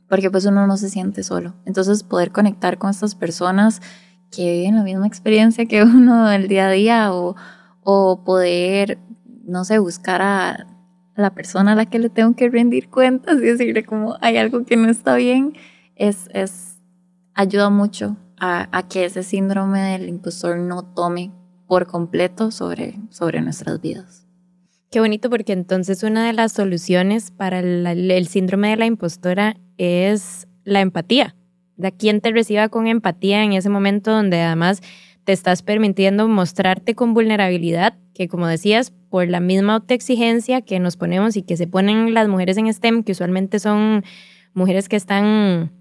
porque 0.09 0.29
pues 0.29 0.45
uno 0.45 0.67
no 0.67 0.75
se 0.75 0.89
siente 0.89 1.23
solo. 1.23 1.53
Entonces 1.63 2.03
poder 2.03 2.31
conectar 2.31 2.77
con 2.77 2.89
estas 2.89 3.15
personas 3.15 3.81
que 4.31 4.51
viven 4.51 4.75
la 4.75 4.83
misma 4.83 5.07
experiencia 5.07 5.65
que 5.65 5.81
uno 5.83 6.29
el 6.29 6.49
día 6.49 6.67
a 6.67 6.71
día 6.71 7.13
o, 7.13 7.37
o 7.83 8.25
poder, 8.25 8.99
no 9.45 9.63
sé, 9.63 9.79
buscar 9.79 10.21
a 10.21 10.67
la 11.15 11.33
persona 11.33 11.73
a 11.73 11.75
la 11.75 11.85
que 11.85 11.99
le 11.99 12.09
tengo 12.09 12.35
que 12.35 12.49
rendir 12.49 12.89
cuentas 12.89 13.37
y 13.37 13.41
decirle 13.41 13.83
como 13.83 14.17
hay 14.21 14.37
algo 14.37 14.65
que 14.65 14.77
no 14.77 14.89
está 14.89 15.15
bien, 15.15 15.53
es, 15.95 16.29
es 16.33 16.77
ayuda 17.33 17.69
mucho 17.69 18.17
a, 18.39 18.87
que 18.89 19.05
ese 19.05 19.21
síndrome 19.21 19.79
del 19.79 20.09
impostor 20.09 20.57
no 20.57 20.83
tome 20.83 21.31
por 21.67 21.85
completo 21.85 22.49
sobre, 22.49 22.95
sobre 23.11 23.39
nuestras 23.41 23.79
vidas. 23.79 24.25
Qué 24.89 24.99
bonito 24.99 25.29
porque 25.29 25.53
entonces 25.53 26.03
una 26.03 26.25
de 26.25 26.33
las 26.33 26.51
soluciones 26.51 27.31
para 27.31 27.59
el, 27.59 28.27
síndrome 28.27 28.69
de 28.69 28.77
la 28.77 28.87
impostora 28.87 29.55
es 29.77 30.47
la 30.63 30.81
empatía. 30.81 31.35
De 31.77 31.91
quien 31.91 32.19
te 32.19 32.31
reciba 32.31 32.67
con 32.69 32.87
empatía 32.87 33.43
en 33.43 33.53
ese 33.53 33.69
momento 33.69 34.11
donde 34.11 34.41
además 34.41 34.81
te 35.23 35.33
estás 35.33 35.61
permitiendo 35.61 36.27
mostrarte 36.27 36.95
con 36.95 37.13
vulnerabilidad, 37.13 37.95
que 38.13 38.27
como 38.27 38.47
decías, 38.47 38.91
por 39.09 39.27
la 39.27 39.39
misma 39.39 39.75
autoexigencia 39.75 40.61
que 40.61 40.79
nos 40.79 40.97
ponemos 40.97 41.37
y 41.37 41.43
que 41.43 41.57
se 41.57 41.67
ponen 41.67 42.13
las 42.13 42.27
mujeres 42.27 42.57
en 42.57 42.71
STEM, 42.71 43.03
que 43.03 43.11
usualmente 43.11 43.59
son 43.59 44.03
mujeres 44.53 44.89
que 44.89 44.95
están 44.95 45.71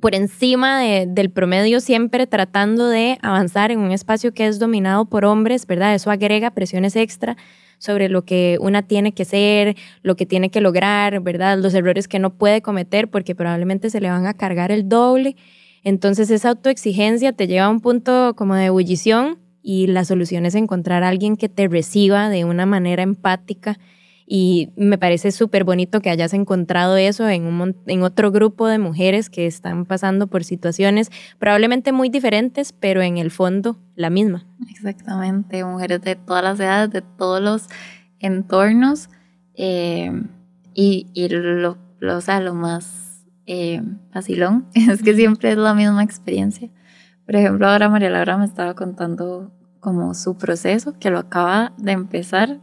por 0.00 0.14
encima 0.14 0.80
del 0.80 1.30
promedio 1.30 1.80
siempre 1.80 2.26
tratando 2.26 2.88
de 2.88 3.18
avanzar 3.20 3.70
en 3.70 3.80
un 3.80 3.90
espacio 3.90 4.32
que 4.32 4.46
es 4.46 4.58
dominado 4.58 5.06
por 5.06 5.24
hombres, 5.24 5.66
¿verdad? 5.66 5.94
Eso 5.94 6.10
agrega 6.10 6.52
presiones 6.52 6.96
extra 6.96 7.36
sobre 7.78 8.08
lo 8.08 8.24
que 8.24 8.58
una 8.60 8.82
tiene 8.82 9.12
que 9.12 9.24
ser, 9.24 9.76
lo 10.02 10.16
que 10.16 10.26
tiene 10.26 10.50
que 10.50 10.60
lograr, 10.60 11.20
¿verdad? 11.20 11.58
Los 11.58 11.74
errores 11.74 12.08
que 12.08 12.18
no 12.18 12.34
puede 12.34 12.62
cometer 12.62 13.08
porque 13.08 13.34
probablemente 13.34 13.90
se 13.90 14.00
le 14.00 14.10
van 14.10 14.26
a 14.26 14.34
cargar 14.34 14.72
el 14.72 14.88
doble. 14.88 15.36
Entonces 15.88 16.30
esa 16.30 16.50
autoexigencia 16.50 17.32
te 17.32 17.46
lleva 17.46 17.64
a 17.64 17.70
un 17.70 17.80
punto 17.80 18.34
como 18.36 18.54
de 18.54 18.66
ebullición 18.66 19.38
y 19.62 19.86
la 19.86 20.04
solución 20.04 20.44
es 20.44 20.54
encontrar 20.54 21.02
a 21.02 21.08
alguien 21.08 21.38
que 21.38 21.48
te 21.48 21.66
reciba 21.66 22.28
de 22.28 22.44
una 22.44 22.66
manera 22.66 23.02
empática 23.02 23.78
y 24.26 24.68
me 24.76 24.98
parece 24.98 25.32
súper 25.32 25.64
bonito 25.64 26.02
que 26.02 26.10
hayas 26.10 26.34
encontrado 26.34 26.98
eso 26.98 27.26
en, 27.30 27.46
un, 27.46 27.74
en 27.86 28.02
otro 28.02 28.30
grupo 28.30 28.66
de 28.66 28.78
mujeres 28.78 29.30
que 29.30 29.46
están 29.46 29.86
pasando 29.86 30.26
por 30.26 30.44
situaciones 30.44 31.10
probablemente 31.38 31.90
muy 31.90 32.10
diferentes, 32.10 32.74
pero 32.74 33.00
en 33.00 33.16
el 33.16 33.30
fondo 33.30 33.78
la 33.94 34.10
misma. 34.10 34.44
Exactamente, 34.68 35.64
mujeres 35.64 36.02
de 36.02 36.16
todas 36.16 36.44
las 36.44 36.60
edades, 36.60 36.90
de 36.90 37.00
todos 37.00 37.40
los 37.40 37.66
entornos 38.18 39.08
eh, 39.54 40.12
y, 40.74 41.06
y 41.14 41.28
lo, 41.30 41.78
lo, 41.98 42.18
o 42.18 42.40
lo 42.40 42.54
más 42.54 43.07
eh, 43.48 43.82
facilón 44.12 44.66
es 44.74 45.02
que 45.02 45.14
siempre 45.14 45.50
es 45.50 45.56
la 45.56 45.74
misma 45.74 46.04
experiencia. 46.04 46.70
Por 47.24 47.34
ejemplo, 47.34 47.66
ahora 47.66 47.88
María 47.88 48.10
Laura 48.10 48.36
me 48.36 48.44
estaba 48.44 48.74
contando 48.74 49.50
como 49.80 50.14
su 50.14 50.36
proceso, 50.36 50.98
que 50.98 51.10
lo 51.10 51.18
acaba 51.18 51.72
de 51.78 51.92
empezar 51.92 52.60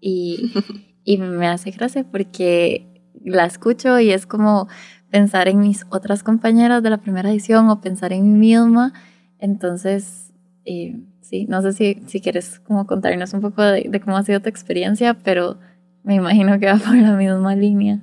y, 0.00 0.52
y 1.04 1.16
me 1.18 1.48
hace 1.48 1.70
gracia 1.70 2.04
porque 2.04 3.02
la 3.24 3.46
escucho 3.46 3.98
y 3.98 4.10
es 4.10 4.26
como 4.26 4.68
pensar 5.10 5.48
en 5.48 5.60
mis 5.60 5.86
otras 5.88 6.22
compañeras 6.22 6.82
de 6.82 6.90
la 6.90 6.98
primera 6.98 7.30
edición 7.30 7.70
o 7.70 7.80
pensar 7.80 8.12
en 8.12 8.38
mí 8.38 8.54
misma. 8.54 8.92
Entonces, 9.38 10.32
eh, 10.66 11.00
sí, 11.22 11.46
no 11.48 11.62
sé 11.62 11.72
si, 11.72 12.02
si 12.06 12.20
quieres 12.20 12.60
como 12.60 12.86
contarnos 12.86 13.32
un 13.32 13.40
poco 13.40 13.62
de, 13.62 13.86
de 13.88 14.00
cómo 14.00 14.18
ha 14.18 14.22
sido 14.22 14.40
tu 14.40 14.50
experiencia, 14.50 15.14
pero 15.14 15.58
me 16.02 16.14
imagino 16.14 16.58
que 16.58 16.66
va 16.66 16.76
por 16.76 16.94
la 16.94 17.16
misma 17.16 17.56
línea. 17.56 18.00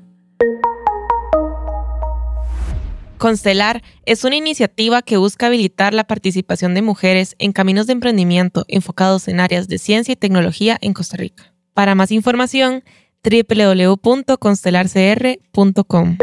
Constelar 3.17 3.81
es 4.05 4.23
una 4.23 4.35
iniciativa 4.35 5.01
que 5.01 5.17
busca 5.17 5.47
habilitar 5.47 5.95
la 5.95 6.03
participación 6.03 6.75
de 6.75 6.83
mujeres 6.83 7.35
en 7.39 7.51
caminos 7.51 7.87
de 7.87 7.93
emprendimiento 7.93 8.63
enfocados 8.67 9.27
en 9.27 9.39
áreas 9.39 9.67
de 9.67 9.79
ciencia 9.79 10.11
y 10.11 10.15
tecnología 10.15 10.77
en 10.81 10.93
Costa 10.93 11.17
Rica. 11.17 11.51
Para 11.73 11.95
más 11.95 12.11
información, 12.11 12.83
www.constelarcr.com. 13.23 16.17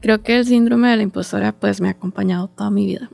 Creo 0.00 0.22
que 0.22 0.36
el 0.36 0.46
síndrome 0.46 0.88
de 0.88 0.96
la 0.96 1.02
impostora 1.02 1.52
pues 1.52 1.80
me 1.80 1.88
ha 1.88 1.92
acompañado 1.92 2.48
toda 2.48 2.70
mi 2.70 2.86
vida. 2.86 3.08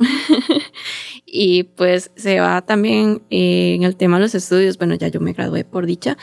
y 1.27 1.65
pues 1.65 2.13
se 2.17 2.41
va 2.41 2.63
también 2.63 3.23
eh, 3.31 3.75
en 3.75 3.83
el 3.83 3.97
tema 3.97 4.17
de 4.17 4.23
los 4.23 4.35
estudios. 4.35 4.79
Bueno, 4.79 4.95
ya 4.95 5.09
yo 5.09 5.21
me 5.21 5.33
gradué 5.33 5.65
por 5.65 5.87
dicha, 5.87 6.17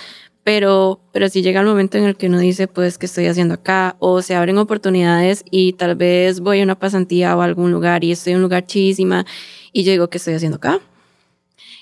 pero, 0.50 1.00
pero 1.12 1.30
si 1.30 1.44
llega 1.44 1.60
el 1.60 1.68
momento 1.68 2.00
en 2.00 2.06
el 2.06 2.16
que 2.16 2.26
uno 2.26 2.40
dice, 2.40 2.68
pues, 2.68 2.98
¿qué 2.98 3.06
estoy 3.06 3.28
haciendo 3.28 3.54
acá? 3.54 3.96
O 4.00 4.24
se 4.24 4.34
abren 4.34 4.58
oportunidades 4.58 5.44
y 5.52 5.74
tal 5.74 5.96
vez 5.96 6.40
voy 6.40 6.60
a 6.60 6.64
una 6.64 6.74
pasantía 6.74 7.38
o 7.38 7.42
a 7.42 7.46
algún 7.46 7.72
lugar 7.72 8.04
y 8.04 8.12
estoy 8.12 8.32
en 8.32 8.38
un 8.38 8.42
lugar 8.42 8.66
chísima 8.66 9.28
y 9.72 9.84
yo 9.84 9.92
digo, 9.92 10.10
¿qué 10.10 10.18
estoy 10.18 10.34
haciendo 10.34 10.56
acá? 10.58 10.80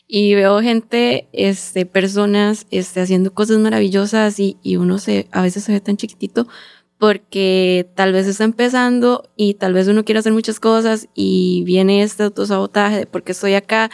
Y 0.05 0.35
veo 0.35 0.59
gente, 0.59 1.29
este, 1.31 1.85
personas, 1.85 2.67
este, 2.69 2.99
haciendo 2.99 3.33
cosas 3.33 3.57
maravillosas 3.59 4.37
y, 4.37 4.57
y 4.61 4.75
uno 4.75 4.97
se, 4.97 5.29
a 5.31 5.41
veces 5.41 5.63
se 5.63 5.71
ve 5.71 5.79
tan 5.79 5.95
chiquitito 5.95 6.45
porque 6.97 7.89
tal 7.95 8.11
vez 8.11 8.27
está 8.27 8.43
empezando 8.43 9.29
y 9.37 9.53
tal 9.53 9.71
vez 9.71 9.87
uno 9.87 10.03
quiere 10.03 10.19
hacer 10.19 10.33
muchas 10.33 10.59
cosas 10.59 11.07
y 11.15 11.63
viene 11.65 12.03
este 12.03 12.23
autosabotaje 12.23 12.97
de 12.97 13.05
por 13.05 13.23
qué 13.23 13.31
estoy 13.31 13.53
acá, 13.53 13.89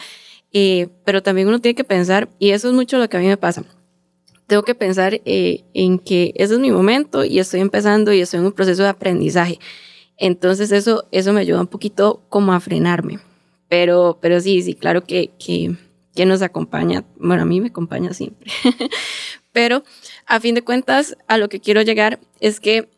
eh, 0.52 0.88
pero 1.04 1.22
también 1.22 1.46
uno 1.46 1.60
tiene 1.60 1.76
que 1.76 1.84
pensar, 1.84 2.28
y 2.40 2.50
eso 2.50 2.66
es 2.66 2.74
mucho 2.74 2.98
lo 2.98 3.08
que 3.08 3.18
a 3.18 3.20
mí 3.20 3.26
me 3.28 3.36
pasa 3.36 3.62
tengo 4.46 4.62
que 4.62 4.74
pensar 4.74 5.20
eh, 5.24 5.64
en 5.74 5.98
que 5.98 6.32
ese 6.36 6.54
es 6.54 6.60
mi 6.60 6.70
momento 6.70 7.24
y 7.24 7.38
estoy 7.38 7.60
empezando 7.60 8.12
y 8.12 8.20
estoy 8.20 8.40
en 8.40 8.46
un 8.46 8.52
proceso 8.52 8.82
de 8.82 8.88
aprendizaje. 8.90 9.58
Entonces 10.16 10.70
eso, 10.72 11.06
eso 11.10 11.32
me 11.32 11.40
ayuda 11.40 11.60
un 11.60 11.66
poquito 11.66 12.22
como 12.28 12.52
a 12.52 12.60
frenarme. 12.60 13.20
Pero, 13.68 14.18
pero 14.20 14.40
sí, 14.40 14.62
sí, 14.62 14.74
claro 14.74 15.04
que, 15.04 15.30
que, 15.38 15.76
que 16.14 16.26
nos 16.26 16.42
acompaña. 16.42 17.04
Bueno, 17.16 17.42
a 17.42 17.46
mí 17.46 17.60
me 17.60 17.68
acompaña 17.68 18.12
siempre. 18.12 18.50
pero 19.52 19.82
a 20.26 20.40
fin 20.40 20.54
de 20.54 20.62
cuentas, 20.62 21.16
a 21.26 21.38
lo 21.38 21.48
que 21.48 21.60
quiero 21.60 21.82
llegar 21.82 22.20
es 22.40 22.60
que 22.60 22.88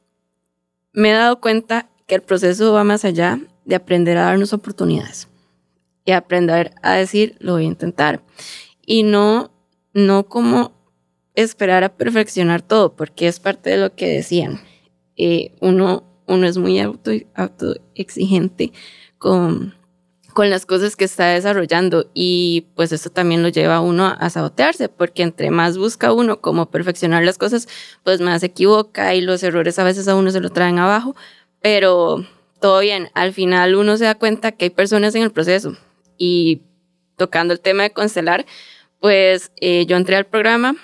me 0.93 1.11
he 1.11 1.15
dado 1.15 1.41
cuenta 1.41 1.89
que 2.07 2.17
el 2.17 2.23
proceso 2.23 2.73
va 2.73 2.85
más 2.85 3.05
allá 3.05 3.41
de 3.65 3.75
aprender 3.75 4.17
a 4.17 4.23
darnos 4.23 4.53
oportunidades 4.53 5.29
y 6.05 6.13
aprender 6.13 6.73
a 6.83 6.95
decir, 6.95 7.37
lo 7.41 7.53
voy 7.53 7.65
a 7.65 7.67
intentar. 7.67 8.23
Y 8.85 9.03
no, 9.03 9.51
no 9.93 10.29
como 10.29 10.76
esperar 11.37 11.85
a 11.85 11.95
perfeccionar 11.95 12.63
todo, 12.63 12.97
porque 12.97 13.29
es 13.29 13.39
parte 13.39 13.71
de 13.71 13.77
lo 13.77 13.95
que 13.95 14.09
decían. 14.09 14.61
Eh, 15.17 15.53
uno, 15.61 16.05
uno 16.27 16.47
es 16.47 16.59
muy 16.59 16.81
auto, 16.81 17.13
exigente 17.95 18.73
con, 19.19 19.75
con 20.35 20.51
las 20.51 20.67
cosas 20.67 20.97
que 20.97 21.05
está 21.05 21.29
desarrollando 21.29 22.11
y 22.15 22.67
pues 22.75 22.91
eso 22.93 23.11
también 23.11 23.43
lo 23.43 23.49
lleva 23.49 23.77
a 23.77 23.81
uno 23.81 24.17
a 24.19 24.31
sabotearse, 24.31 24.89
porque 24.89 25.23
entre 25.23 25.51
más 25.51 25.79
busca 25.79 26.13
uno 26.13 26.41
como 26.41 26.71
perfeccionar 26.71 27.23
las 27.25 27.39
cosas, 27.39 27.69
pues 28.03 28.21
más 28.21 28.41
se 28.41 28.47
equivoca 28.47 29.15
y 29.15 29.21
los 29.21 29.43
errores 29.43 29.79
a 29.79 29.85
veces 29.85 30.09
a 30.09 30.17
uno 30.17 30.31
se 30.31 30.41
lo 30.41 30.51
traen 30.51 30.79
abajo, 30.79 31.15
pero 31.61 32.27
todo 32.61 32.81
bien, 32.81 33.11
al 33.15 33.35
final 33.35 33.75
uno 33.75 33.97
se 33.99 34.05
da 34.05 34.15
cuenta 34.15 34.53
que 34.53 34.67
hay 34.67 34.71
personas 34.71 35.15
en 35.15 35.23
el 35.23 35.33
proceso 35.33 35.77
y 36.17 36.63
tocando 37.17 37.53
el 37.53 37.61
tema 37.61 37.83
de 37.83 37.93
constelar, 37.93 38.47
pues 39.01 39.53
eh, 39.61 39.85
yo 39.87 39.97
entré 39.97 40.17
al 40.17 40.27
programa 40.27 40.77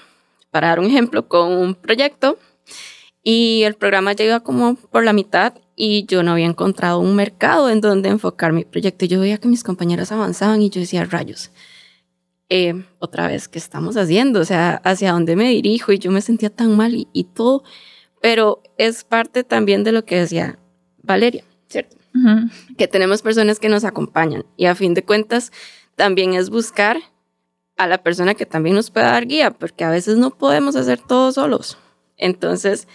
para 0.53 0.69
dar 0.69 0.81
un 0.81 0.87
ejemplo, 0.87 1.27
con 1.27 1.51
un 1.51 1.75
proyecto 1.75 2.39
y 3.25 3.63
el 3.63 3.75
programa 3.75 4.13
llega 4.13 4.41
como 4.41 4.75
por 4.75 5.03
la 5.03 5.13
mitad 5.13 5.55
y 5.75 6.05
yo 6.07 6.23
no 6.23 6.33
había 6.33 6.47
encontrado 6.47 7.01
un 7.01 7.17
mercado 7.17 7.71
en 7.71 7.81
donde 7.81 8.11
enfocar 8.11 8.53
mi 8.53 8.65
proyecto. 8.65 9.07
Yo 9.07 9.21
veía 9.21 9.39
que 9.39 9.49
mis 9.49 9.65
compañeras 9.65 10.13
avanzaban 10.13 10.61
y 10.61 10.71
yo 10.71 10.81
decía, 10.81 11.05
rayos, 11.05 11.51
eh, 12.49 12.85
otra 12.99 13.29
vez, 13.29 13.49
¿qué 13.49 13.59
estamos 13.59 13.97
haciendo? 13.97 14.41
O 14.41 14.45
sea, 14.45 14.81
¿hacia 14.85 15.13
dónde 15.13 15.37
me 15.37 15.49
dirijo? 15.49 15.93
Y 15.93 15.99
yo 15.99 16.11
me 16.11 16.21
sentía 16.21 16.51
tan 16.51 16.77
mal 16.77 16.93
y, 16.95 17.25
todo, 17.25 17.63
pero 18.21 18.63
es 18.77 19.05
parte 19.05 19.43
también 19.43 19.85
de 19.85 19.93
lo 19.93 20.05
que 20.05 20.19
decía 20.19 20.59
Valeria, 21.03 21.45
¿cierto? 21.69 21.97
Que 22.77 22.89
tenemos 22.89 23.23
personas 23.23 23.59
que 23.59 23.71
nos 23.71 23.85
acompañan 23.85 24.45
y 24.59 24.67
a 24.67 24.75
fin 24.75 24.93
de 24.93 25.03
cuentas 25.03 25.51
también 25.97 26.35
es 26.35 26.51
buscar 26.51 26.99
a 27.83 27.87
la 27.87 28.03
persona 28.03 28.35
que 28.35 28.47
también 28.47 28.77
nos 28.77 28.91
pueda 28.91 29.13
dar 29.13 29.27
guía, 29.27 29.51
porque 29.51 29.85
a 29.85 29.91
veces 29.91 30.17
no 30.17 30.31
podemos 30.31 30.77
hacer 30.77 31.01
todo 31.01 31.33
solos. 31.33 31.79
Entonces, 32.17 32.87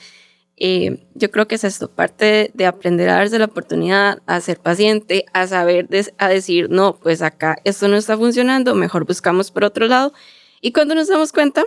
eh, 0.55 1.07
yo 1.13 1.29
creo 1.29 1.47
que 1.47 1.55
es 1.55 1.63
esto, 1.63 1.91
parte 1.91 2.51
de, 2.53 2.65
aprender 2.65 3.09
a 3.09 3.15
darse 3.15 3.37
la 3.37 3.45
oportunidad, 3.45 4.23
a 4.25 4.41
ser 4.41 4.59
paciente, 4.59 5.25
a 5.33 5.45
saber, 5.45 5.87
a 6.17 6.27
decir, 6.29 6.69
no, 6.69 6.95
pues 6.95 7.21
acá 7.21 7.57
esto 7.63 7.87
no 7.87 7.95
está 7.95 8.17
funcionando, 8.17 8.73
mejor 8.73 9.05
buscamos 9.05 9.51
por 9.51 9.63
otro 9.63 9.87
lado. 9.87 10.13
Y 10.61 10.71
cuando 10.71 10.95
nos 10.95 11.09
damos 11.09 11.31
cuenta, 11.31 11.63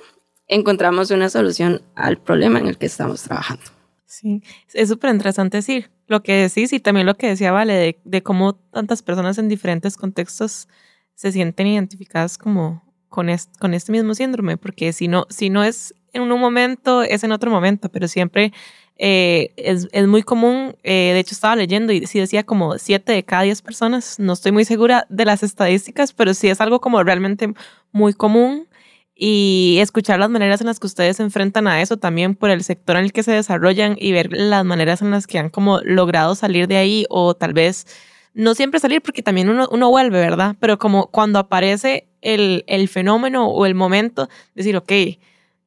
encontramos 0.48 1.12
una 1.12 1.28
solución 1.28 1.82
al 1.94 2.18
problema 2.18 2.58
en 2.58 2.66
el 2.66 2.78
que 2.78 2.86
estamos 2.86 3.22
trabajando. 3.22 3.62
Sí, 4.06 4.42
es 4.74 4.88
súper 4.88 5.10
interesante 5.14 5.58
decir 5.58 5.92
lo 6.08 6.24
que 6.24 6.32
decís 6.32 6.72
y 6.72 6.80
también 6.80 7.06
lo 7.06 7.16
que 7.16 7.28
decía 7.28 7.52
Vale, 7.52 7.74
de, 7.74 8.00
de, 8.02 8.22
cómo 8.24 8.56
tantas 8.56 9.02
personas 9.02 9.38
en 9.38 9.48
diferentes 9.48 9.96
contextos 9.96 10.66
se 11.14 11.30
sienten 11.30 11.68
identificadas 11.68 12.36
como 12.36 12.89
con, 13.10 13.28
con 13.58 13.74
este 13.74 13.92
mismo 13.92 14.14
síndrome, 14.14 14.56
porque 14.56 14.94
si 14.94 15.08
no, 15.08 15.26
si 15.28 15.50
no 15.50 15.62
es 15.62 15.94
en 16.14 16.22
un 16.22 16.40
momento, 16.40 17.02
es 17.02 17.22
en 17.22 17.32
otro 17.32 17.50
momento, 17.50 17.90
pero 17.90 18.08
siempre 18.08 18.52
eh, 18.96 19.52
es, 19.56 19.88
es, 19.92 20.06
muy 20.06 20.22
común. 20.22 20.76
Eh, 20.82 21.12
de 21.12 21.18
hecho, 21.18 21.34
estaba 21.34 21.56
leyendo 21.56 21.92
y 21.92 22.06
sí 22.06 22.18
decía 22.18 22.44
como 22.44 22.78
siete 22.78 23.12
de 23.12 23.22
cada 23.22 23.42
diez 23.42 23.62
personas. 23.62 24.18
No 24.18 24.32
estoy 24.32 24.52
muy 24.52 24.64
segura 24.64 25.06
de 25.08 25.24
las 25.24 25.42
estadísticas, 25.42 26.12
pero 26.12 26.34
sí 26.34 26.48
es 26.48 26.60
algo 26.60 26.80
como 26.80 27.02
realmente 27.02 27.52
muy 27.92 28.14
común 28.14 28.66
y 29.14 29.76
escuchar 29.80 30.18
las 30.18 30.30
maneras 30.30 30.62
en 30.62 30.66
las 30.66 30.80
que 30.80 30.86
ustedes 30.86 31.18
se 31.18 31.22
enfrentan 31.22 31.66
a 31.66 31.82
eso 31.82 31.98
también 31.98 32.34
por 32.34 32.48
el 32.48 32.64
sector 32.64 32.96
en 32.96 33.04
el 33.04 33.12
que 33.12 33.22
se 33.22 33.32
desarrollan 33.32 33.96
y 33.98 34.12
ver 34.12 34.32
las 34.32 34.64
maneras 34.64 35.02
en 35.02 35.10
las 35.10 35.26
que 35.26 35.38
han 35.38 35.50
como 35.50 35.80
logrado 35.82 36.34
salir 36.34 36.68
de 36.68 36.78
ahí 36.78 37.04
o 37.10 37.34
tal 37.34 37.52
vez 37.52 37.86
no 38.34 38.54
siempre 38.54 38.80
salir 38.80 39.02
porque 39.02 39.22
también 39.22 39.48
uno, 39.48 39.68
uno 39.70 39.90
vuelve, 39.90 40.20
¿verdad? 40.20 40.56
Pero 40.60 40.78
como 40.78 41.06
cuando 41.08 41.38
aparece 41.38 42.08
el, 42.20 42.64
el 42.66 42.88
fenómeno 42.88 43.46
o 43.48 43.66
el 43.66 43.74
momento, 43.74 44.28
decir, 44.54 44.76
ok, 44.76 44.92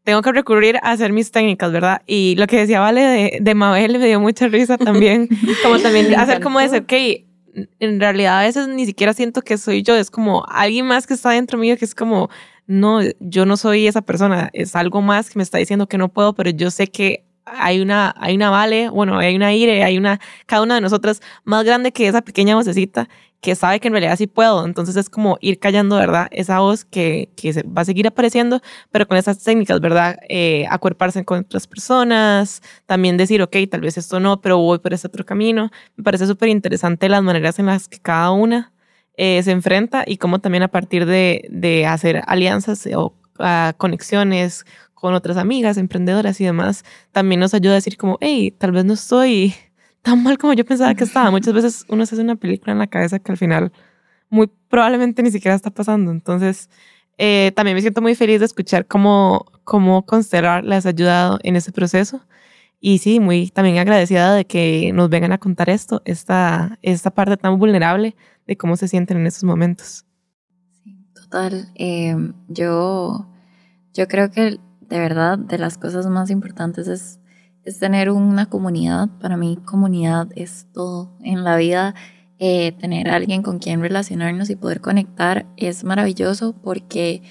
tengo 0.04 0.22
que 0.22 0.32
recurrir 0.32 0.78
a 0.78 0.92
hacer 0.92 1.14
mis 1.14 1.32
técnicas, 1.32 1.72
¿verdad? 1.72 2.02
Y 2.06 2.36
lo 2.38 2.48
que 2.48 2.58
decía 2.58 2.80
Vale 2.80 3.02
de, 3.02 3.38
de 3.42 3.56
Mabel 3.56 3.98
me 4.00 4.08
dio 4.08 4.20
mucha 4.20 4.48
risa 4.48 4.78
también, 4.78 5.30
como 5.64 5.80
también 5.80 6.14
hacer 6.16 6.42
como 6.42 6.60
ese, 6.60 6.80
ok, 6.80 6.94
en 7.80 8.00
realidad 8.00 8.40
a 8.40 8.44
veces 8.44 8.68
ni 8.68 8.86
siquiera 8.86 9.14
siento 9.14 9.42
que 9.42 9.58
soy 9.58 9.84
yo, 9.84 9.96
es 9.96 10.10
como 10.10 10.44
alguien 10.48 10.88
más 10.88 11.08
que 11.08 11.14
está 11.14 11.32
dentro 11.32 11.58
mío 11.58 11.78
que 11.78 11.86
es 11.86 11.96
como 11.96 12.30
no, 12.66 13.00
yo 13.20 13.46
no 13.46 13.58
soy 13.58 13.88
esa 13.88 14.02
persona, 14.02 14.50
es 14.54 14.76
algo 14.76 15.02
más 15.02 15.30
que 15.30 15.38
me 15.38 15.44
está 15.44 15.58
diciendo 15.58 15.88
que 15.88 15.98
no 15.98 16.10
puedo, 16.10 16.34
pero 16.34 16.50
yo 16.50 16.72
sé 16.72 16.88
que 16.88 17.26
hay 17.46 17.82
una, 17.82 18.14
hay 18.18 18.36
una 18.36 18.50
vale, 18.50 18.90
bueno, 18.90 19.18
hay 19.18 19.36
una 19.36 19.54
ire, 19.54 19.84
hay 19.84 19.98
una, 19.98 20.20
cada 20.46 20.62
una 20.64 20.76
de 20.76 20.82
nosotras 20.82 21.22
más 21.44 21.64
grande 21.66 21.92
que 21.92 22.08
esa 22.08 22.22
pequeña 22.22 22.56
vocecita 22.56 23.10
que 23.44 23.56
sabe 23.56 23.82
que 23.82 23.90
en 23.90 23.94
realidad 23.94 24.18
sí 24.18 24.26
puedo. 24.26 24.66
Entonces 24.66 24.96
es 24.96 25.10
como 25.10 25.38
ir 25.42 25.60
callando, 25.60 25.98
¿verdad? 25.98 26.30
Esa 26.32 26.60
voz 26.60 26.86
que, 26.86 27.30
que 27.36 27.52
va 27.64 27.82
a 27.82 27.86
seguir 27.86 28.08
apareciendo, 28.08 28.62
pero 28.90 29.06
con 29.06 29.18
esas 29.18 29.44
técnicas, 29.44 29.82
¿verdad? 29.82 30.18
Eh, 30.30 30.66
acuerparse 30.70 31.26
con 31.26 31.40
otras 31.40 31.68
personas, 31.68 32.62
también 32.86 33.18
decir, 33.18 33.42
ok, 33.42 33.56
tal 33.70 33.82
vez 33.82 33.98
esto 33.98 34.20
no, 34.22 34.40
pero 34.42 34.58
voy 34.58 34.80
por 34.80 34.94
este 34.94 35.08
otro 35.08 35.26
camino. 35.26 35.72
Me 35.98 36.04
parece 36.06 36.26
súper 36.26 36.50
interesante 36.50 37.10
las 37.10 37.22
maneras 37.22 37.60
en 37.60 37.66
las 37.66 37.90
que 37.90 38.00
cada 38.00 38.32
una 38.32 38.72
eh, 39.18 39.44
se 39.44 39.52
enfrenta 39.52 40.06
y 40.08 40.18
cómo 40.18 40.40
también 40.40 40.64
a 40.64 40.70
partir 40.70 41.06
de, 41.06 41.46
de 41.50 41.86
hacer 41.86 42.22
alianzas 42.28 42.88
o 42.96 43.14
uh, 43.40 43.74
conexiones 43.78 44.66
con 45.04 45.16
otras 45.16 45.36
amigas, 45.36 45.76
emprendedoras 45.76 46.40
y 46.40 46.46
demás, 46.46 46.86
también 47.12 47.42
nos 47.42 47.54
ayuda 47.54 47.74
a 47.74 47.76
decir 47.76 47.98
como, 47.98 48.18
hey, 48.22 48.56
tal 48.58 48.72
vez 48.72 48.86
no 48.86 48.94
estoy 48.94 49.54
tan 50.02 50.24
mal 50.24 50.38
como 50.38 50.54
yo 50.54 50.64
pensaba 50.64 50.96
que 50.96 51.04
estaba. 51.04 51.30
Muchas 51.30 51.54
veces 51.54 51.86
uno 51.90 52.06
se 52.06 52.16
hace 52.16 52.22
una 52.22 52.38
película 52.38 52.72
en 52.72 52.80
la 52.80 52.88
cabeza 52.88 53.20
que 53.20 53.30
al 53.34 53.38
final 53.38 53.74
muy 54.30 54.50
probablemente 54.70 55.22
ni 55.22 55.30
siquiera 55.30 55.56
está 55.56 55.72
pasando. 55.72 56.10
Entonces, 56.10 56.70
eh, 57.18 57.52
también 57.54 57.76
me 57.76 57.82
siento 57.82 58.02
muy 58.02 58.16
feliz 58.16 58.40
de 58.40 58.46
escuchar 58.46 58.86
cómo, 58.86 59.46
cómo 59.66 60.06
Constellar 60.06 60.64
les 60.64 60.86
ha 60.86 60.90
ayudado 60.90 61.38
en 61.44 61.58
ese 61.58 61.74
proceso. 61.74 62.22
Y 62.80 63.00
sí, 63.00 63.20
muy 63.20 63.50
también 63.50 63.80
agradecida 63.80 64.34
de 64.34 64.46
que 64.46 64.94
nos 64.94 65.10
vengan 65.10 65.34
a 65.34 65.38
contar 65.38 65.70
esto, 65.70 66.02
esta, 66.06 66.80
esta 66.82 67.12
parte 67.12 67.36
tan 67.36 67.60
vulnerable 67.60 68.16
de 68.48 68.56
cómo 68.56 68.78
se 68.78 68.88
sienten 68.88 69.18
en 69.18 69.28
esos 69.28 69.44
momentos. 69.44 70.06
Sí, 70.82 70.96
total. 71.14 71.74
Em, 71.76 72.34
yo, 72.48 73.28
yo 73.94 74.08
creo 74.08 74.32
que 74.32 74.62
de 74.94 75.00
verdad 75.00 75.40
de 75.40 75.58
las 75.58 75.80
cosas 75.80 76.06
más 76.06 76.30
importantes 76.30 76.88
es, 76.88 77.20
es 77.64 77.80
tener 77.80 78.12
una 78.12 78.46
comunidad. 78.46 79.10
Para 79.20 79.38
mí 79.38 79.58
comunidad 79.66 80.28
es 80.36 80.68
todo 80.72 81.18
en 81.24 81.44
la 81.44 81.58
vida. 81.58 81.96
Eh, 82.38 82.74
tener 82.74 83.10
a 83.10 83.16
alguien 83.16 83.42
con 83.42 83.58
quien 83.58 83.82
relacionarnos 83.82 84.52
y 84.52 84.56
poder 84.56 84.82
conectar 84.82 85.48
es 85.58 85.84
maravilloso 85.84 86.54
porque, 86.62 87.24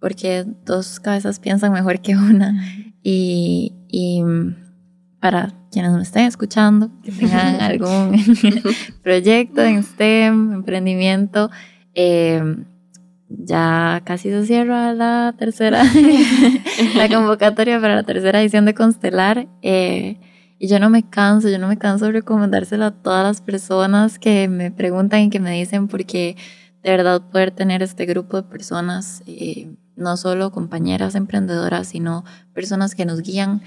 porque 0.00 0.46
dos 0.64 0.98
cabezas 0.98 1.38
piensan 1.38 1.74
mejor 1.74 2.00
que 2.00 2.16
una. 2.16 2.64
Y, 3.02 3.74
y 3.88 4.22
para 5.20 5.52
quienes 5.70 5.92
me 5.92 6.02
estén 6.02 6.24
escuchando, 6.24 6.90
que 7.02 7.12
tengan 7.12 7.56
algún 7.60 8.16
proyecto 9.02 9.60
en 9.60 9.82
STEM, 9.82 10.54
emprendimiento, 10.54 11.50
eh, 11.94 12.42
ya 13.28 14.02
casi 14.04 14.30
se 14.30 14.46
cierra 14.46 14.94
la 14.94 15.34
tercera, 15.38 15.82
la 16.96 17.08
convocatoria 17.08 17.80
para 17.80 17.96
la 17.96 18.02
tercera 18.02 18.40
edición 18.40 18.64
de 18.64 18.74
Constelar. 18.74 19.48
Eh, 19.62 20.20
y 20.58 20.68
yo 20.68 20.78
no 20.78 20.88
me 20.88 21.08
canso, 21.08 21.48
yo 21.48 21.58
no 21.58 21.68
me 21.68 21.76
canso 21.76 22.06
de 22.06 22.12
recomendárselo 22.12 22.86
a 22.86 22.90
todas 22.90 23.24
las 23.24 23.40
personas 23.40 24.18
que 24.18 24.48
me 24.48 24.70
preguntan 24.70 25.20
y 25.20 25.30
que 25.30 25.40
me 25.40 25.52
dicen, 25.52 25.88
porque 25.88 26.36
de 26.82 26.90
verdad 26.90 27.20
poder 27.30 27.50
tener 27.50 27.82
este 27.82 28.06
grupo 28.06 28.38
de 28.38 28.44
personas, 28.44 29.22
eh, 29.26 29.74
no 29.96 30.16
solo 30.16 30.52
compañeras 30.52 31.14
emprendedoras, 31.14 31.88
sino 31.88 32.24
personas 32.54 32.94
que 32.94 33.04
nos 33.04 33.22
guían 33.22 33.62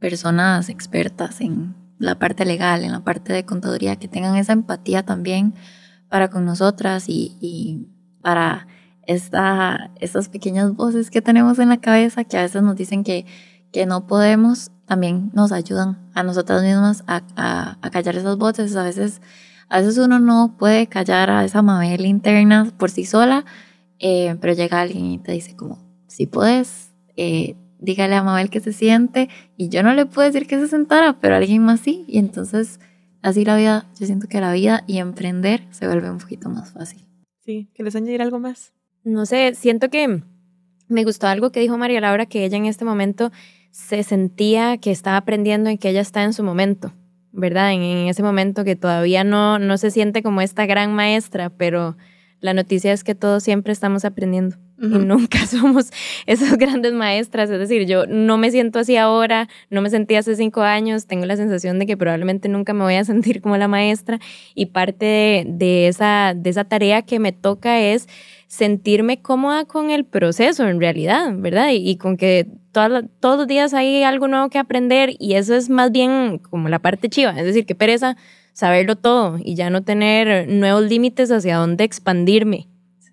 personas 0.00 0.68
expertas 0.68 1.40
en 1.40 1.76
la 1.98 2.18
parte 2.18 2.44
legal, 2.44 2.82
en 2.82 2.90
la 2.90 3.04
parte 3.04 3.32
de 3.32 3.44
contaduría, 3.44 3.94
que 3.94 4.08
tengan 4.08 4.36
esa 4.36 4.52
empatía 4.52 5.04
también 5.04 5.54
para 6.16 6.30
con 6.30 6.46
nosotras 6.46 7.10
y, 7.10 7.88
para 8.22 8.66
esta, 9.06 9.90
estas 10.00 10.30
pequeñas 10.30 10.74
voces 10.74 11.10
que 11.10 11.20
tenemos 11.20 11.58
en 11.58 11.68
la 11.68 11.76
cabeza 11.76 12.24
que 12.24 12.38
a 12.38 12.42
veces 12.42 12.62
nos 12.62 12.74
dicen 12.74 13.04
que, 13.04 13.26
que 13.70 13.84
no 13.84 14.06
podemos, 14.06 14.70
también 14.86 15.30
nos 15.34 15.52
ayudan 15.52 15.98
a 16.14 16.22
nosotras 16.22 16.62
mismas 16.62 17.04
a, 17.06 17.20
a, 17.82 17.90
callar 17.90 18.16
esas 18.16 18.38
voces. 18.38 18.74
A 18.76 18.82
veces, 18.82 19.20
a 19.68 19.80
veces 19.80 19.98
uno 19.98 20.18
no 20.18 20.56
puede 20.58 20.86
callar 20.86 21.28
a 21.28 21.44
esa 21.44 21.60
Mabel 21.60 22.06
interna 22.06 22.72
por 22.78 22.90
sí 22.90 23.04
sola, 23.04 23.44
eh, 23.98 24.36
pero 24.40 24.54
llega 24.54 24.80
alguien 24.80 25.04
y 25.04 25.18
te 25.18 25.32
dice 25.32 25.54
como, 25.54 25.84
si 26.06 26.26
puedes, 26.26 26.94
eh, 27.18 27.56
dígale 27.78 28.14
a 28.14 28.22
Mabel 28.22 28.48
que 28.48 28.60
se 28.60 28.72
siente 28.72 29.28
y 29.58 29.68
yo 29.68 29.82
no 29.82 29.92
le 29.92 30.06
puedo 30.06 30.26
decir 30.26 30.48
que 30.48 30.58
se 30.58 30.66
sentara, 30.66 31.20
pero 31.20 31.36
alguien 31.36 31.62
más 31.62 31.80
sí. 31.80 32.06
Y 32.08 32.16
entonces 32.16 32.80
así 33.26 33.44
la 33.44 33.56
vida, 33.56 33.86
yo 33.98 34.06
siento 34.06 34.28
que 34.28 34.40
la 34.40 34.52
vida 34.52 34.84
y 34.86 34.98
emprender 34.98 35.64
se 35.70 35.86
vuelve 35.86 36.10
un 36.10 36.18
poquito 36.18 36.48
más 36.48 36.72
fácil. 36.72 37.04
Sí, 37.44 37.68
que 37.74 37.82
les 37.82 37.96
añadir 37.96 38.22
algo 38.22 38.38
más. 38.38 38.72
No 39.04 39.26
sé, 39.26 39.54
siento 39.54 39.88
que 39.88 40.22
me 40.88 41.04
gustó 41.04 41.26
algo 41.26 41.50
que 41.50 41.60
dijo 41.60 41.76
María 41.76 42.00
Laura, 42.00 42.26
que 42.26 42.44
ella 42.44 42.56
en 42.56 42.66
este 42.66 42.84
momento 42.84 43.32
se 43.70 44.02
sentía 44.02 44.78
que 44.78 44.90
estaba 44.90 45.16
aprendiendo 45.16 45.70
y 45.70 45.78
que 45.78 45.90
ella 45.90 46.00
está 46.00 46.22
en 46.22 46.32
su 46.32 46.42
momento, 46.42 46.92
¿verdad? 47.32 47.72
En, 47.72 47.82
en 47.82 48.08
ese 48.08 48.22
momento 48.22 48.64
que 48.64 48.76
todavía 48.76 49.24
no, 49.24 49.58
no 49.58 49.76
se 49.76 49.90
siente 49.90 50.22
como 50.22 50.40
esta 50.40 50.66
gran 50.66 50.94
maestra, 50.94 51.50
pero 51.50 51.96
la 52.46 52.54
noticia 52.54 52.92
es 52.92 53.04
que 53.04 53.14
todos 53.14 53.42
siempre 53.42 53.72
estamos 53.72 54.04
aprendiendo 54.04 54.56
y 54.80 54.86
nunca 54.86 55.46
somos 55.46 55.90
esas 56.26 56.56
grandes 56.58 56.92
maestras. 56.92 57.50
Es 57.50 57.58
decir, 57.58 57.86
yo 57.86 58.06
no 58.06 58.38
me 58.38 58.50
siento 58.50 58.78
así 58.78 58.96
ahora, 58.96 59.48
no 59.68 59.82
me 59.82 59.90
sentí 59.90 60.14
hace 60.14 60.36
cinco 60.36 60.62
años, 60.62 61.06
tengo 61.06 61.26
la 61.26 61.36
sensación 61.36 61.78
de 61.78 61.86
que 61.86 61.96
probablemente 61.96 62.48
nunca 62.48 62.72
me 62.72 62.84
voy 62.84 62.94
a 62.94 63.04
sentir 63.12 63.40
como 63.40 63.56
la 63.56 63.68
maestra 63.68 64.20
y 64.54 64.66
parte 64.66 65.44
de, 65.46 65.88
esa, 65.88 66.34
de 66.36 66.50
esa 66.50 66.64
tarea 66.64 67.02
que 67.02 67.18
me 67.18 67.32
toca 67.32 67.80
es 67.80 68.08
sentirme 68.46 69.20
cómoda 69.20 69.64
con 69.64 69.90
el 69.90 70.04
proceso 70.04 70.68
en 70.68 70.78
realidad, 70.78 71.32
¿verdad? 71.34 71.70
Y, 71.72 71.96
con 71.96 72.16
que 72.16 72.46
todos 72.70 73.38
los 73.38 73.46
días 73.48 73.74
hay 73.74 74.04
algo 74.04 74.28
nuevo 74.28 74.50
que 74.50 74.58
aprender 74.58 75.16
y 75.18 75.34
eso 75.34 75.56
es 75.56 75.68
más 75.68 75.90
bien 75.90 76.38
como 76.38 76.68
la 76.68 76.78
parte 76.78 77.08
chiva, 77.08 77.30
es 77.30 77.44
decir, 77.44 77.66
que 77.66 77.74
pereza 77.74 78.16
saberlo 78.56 78.96
todo 78.96 79.38
y 79.44 79.54
ya 79.54 79.68
no 79.68 79.82
tener 79.82 80.48
nuevos 80.48 80.84
límites 80.84 81.30
hacia 81.30 81.58
dónde 81.58 81.84
expandirme, 81.84 82.68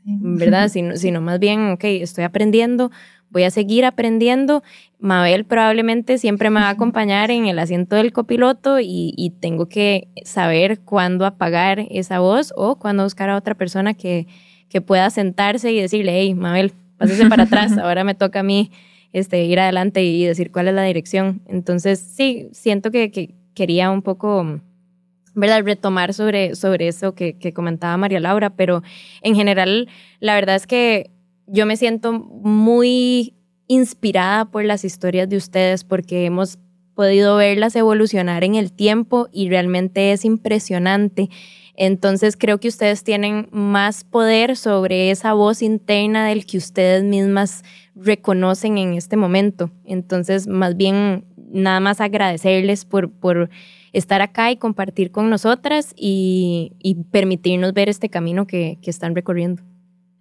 ¿verdad? 0.06 0.70
Sino, 0.70 0.96
sino 0.96 1.20
más 1.20 1.38
bien, 1.38 1.72
ok, 1.72 1.84
estoy 1.84 2.24
aprendiendo, 2.24 2.92
voy 3.30 3.44
a 3.44 3.52
seguir 3.52 3.84
aprendiendo. 3.84 4.64
Mabel 5.00 5.44
probablemente 5.44 6.18
siempre 6.18 6.50
me 6.50 6.62
va 6.62 6.68
a 6.68 6.70
acompañar 6.70 7.30
en 7.30 7.48
el 7.48 7.60
asiento 7.60 7.98
del 7.98 8.14
copiloto 8.14 8.80
y, 8.80 9.14
y 9.18 9.32
tengo 9.32 9.68
que 9.68 10.08
saber 10.24 10.80
cuándo 10.80 11.26
apagar 11.26 11.88
esa 11.90 12.20
voz 12.20 12.54
o 12.56 12.80
cuándo 12.80 13.04
buscar 13.04 13.30
a 13.30 13.36
otra 13.36 13.54
persona 13.54 13.96
que, 13.96 14.28
que 14.70 14.80
pueda 14.80 15.10
sentarse 15.10 15.74
y 15.74 15.82
decirle, 15.82 16.22
hey, 16.22 16.36
Mabel, 16.36 16.72
pásese 16.98 17.26
para 17.28 17.44
atrás, 17.44 17.78
ahora 17.78 18.06
me 18.06 18.16
toca 18.16 18.40
a 18.40 18.44
mí 18.44 18.72
este, 19.12 19.44
ir 19.44 19.60
adelante 19.60 20.06
y 20.06 20.24
decir 20.24 20.54
cuál 20.54 20.70
es 20.70 20.74
la 20.74 20.84
dirección. 20.84 21.42
Entonces, 21.48 22.00
sí, 22.00 22.48
siento 22.54 22.92
que, 22.92 23.12
que 23.12 23.36
quería 23.54 23.92
un 23.92 24.04
poco 24.04 24.62
¿verdad? 25.36 25.63
retomar 25.63 26.13
sobre, 26.13 26.56
sobre 26.56 26.88
eso 26.88 27.15
que, 27.15 27.38
que, 27.38 27.54
comentaba 27.54 27.98
María 27.98 28.19
Laura, 28.19 28.52
pero 28.52 28.84
en 29.22 29.36
general 29.36 29.88
la 30.19 30.36
verdad 30.36 30.56
es 30.56 30.67
que 30.67 31.12
yo 31.48 31.65
me 31.65 31.78
siento 31.78 32.13
muy 32.13 33.34
inspirada 33.67 34.46
por 34.46 34.65
las 34.65 34.84
historias 34.86 35.30
de 35.30 35.38
ustedes 35.38 35.84
porque 35.84 36.26
hemos 36.26 36.60
podido 36.93 37.38
verlas 37.38 37.76
evolucionar 37.76 38.43
en 38.43 38.56
el 38.56 38.72
tiempo 38.72 39.28
y 39.32 39.50
realmente 39.50 40.12
es 40.12 40.26
impresionante. 40.26 41.30
Entonces 41.76 42.38
creo 42.38 42.60
que 42.60 42.67
ustedes 42.67 43.04
tienen 43.04 43.48
más 43.52 44.04
poder 44.04 44.56
sobre 44.56 45.10
esa 45.10 45.34
voz 45.34 45.62
interna 45.62 46.28
del 46.28 46.46
que 46.46 46.58
ustedes 46.58 47.04
mismas 47.04 47.63
reconocen 47.96 48.78
en 48.78 48.93
este 48.93 49.17
momento. 49.17 49.72
Entonces, 49.86 50.48
más 50.48 50.78
bien, 50.78 51.26
nada 51.52 51.80
más 51.80 52.00
agradecerles 52.00 52.86
por, 52.86 53.12
por 53.12 53.50
estar 53.94 54.22
acá 54.22 54.52
y 54.52 54.58
compartir 54.58 55.12
con 55.12 55.30
nosotras 55.30 55.94
y, 55.96 56.74
permitirnos 57.12 57.74
ver 57.74 57.90
este 57.90 58.10
camino 58.10 58.46
que, 58.48 58.80
están 58.84 59.16
recorriendo. 59.16 59.64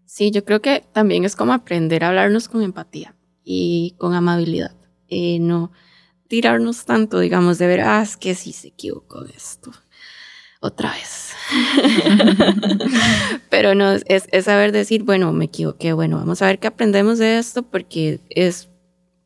Sí, 0.05 0.31
yo 0.31 0.45
creo 0.45 0.61
que 0.61 0.85
también 0.93 1.25
es 1.25 1.35
como 1.35 1.55
aprender 1.55 2.05
a 2.05 2.09
hablarnos 2.09 2.49
con 2.49 2.63
empatía 2.63 3.17
y 3.45 3.95
con 3.99 4.15
amabilidad. 4.15 4.77
Eh, 5.09 5.39
no 5.41 5.73
tirarnos 6.29 6.85
tanto, 6.85 7.19
digamos, 7.19 7.59
de 7.59 7.67
ver, 7.67 7.81
ah, 7.81 8.03
es 8.03 8.17
que 8.17 8.35
sí 8.35 8.53
se 8.53 8.69
equivocó 8.69 9.25
esto. 9.25 9.71
Otra 10.61 10.93
vez. 10.93 11.35
Pero 13.51 13.75
no, 13.75 13.93
es, 13.93 14.05
es 14.07 14.45
saber 14.45 14.73
decir, 14.73 15.03
bueno, 15.03 15.33
me 15.33 15.47
equivoqué, 15.47 15.93
bueno, 15.93 16.19
vamos 16.19 16.41
a 16.41 16.47
ver 16.47 16.59
qué 16.59 16.69
aprendemos 16.69 17.19
de 17.19 17.39
esto 17.39 17.63
porque 17.63 18.21
es 18.31 18.69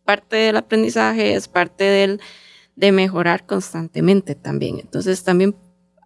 parte 0.04 0.36
del 0.36 0.56
aprendizaje, 0.56 1.34
es 1.34 1.46
parte 1.46 1.84
del, 1.84 2.20
de 2.76 2.92
mejorar 2.92 3.46
constantemente 3.46 4.34
también. 4.34 4.78
Entonces 4.78 5.24
también 5.24 5.56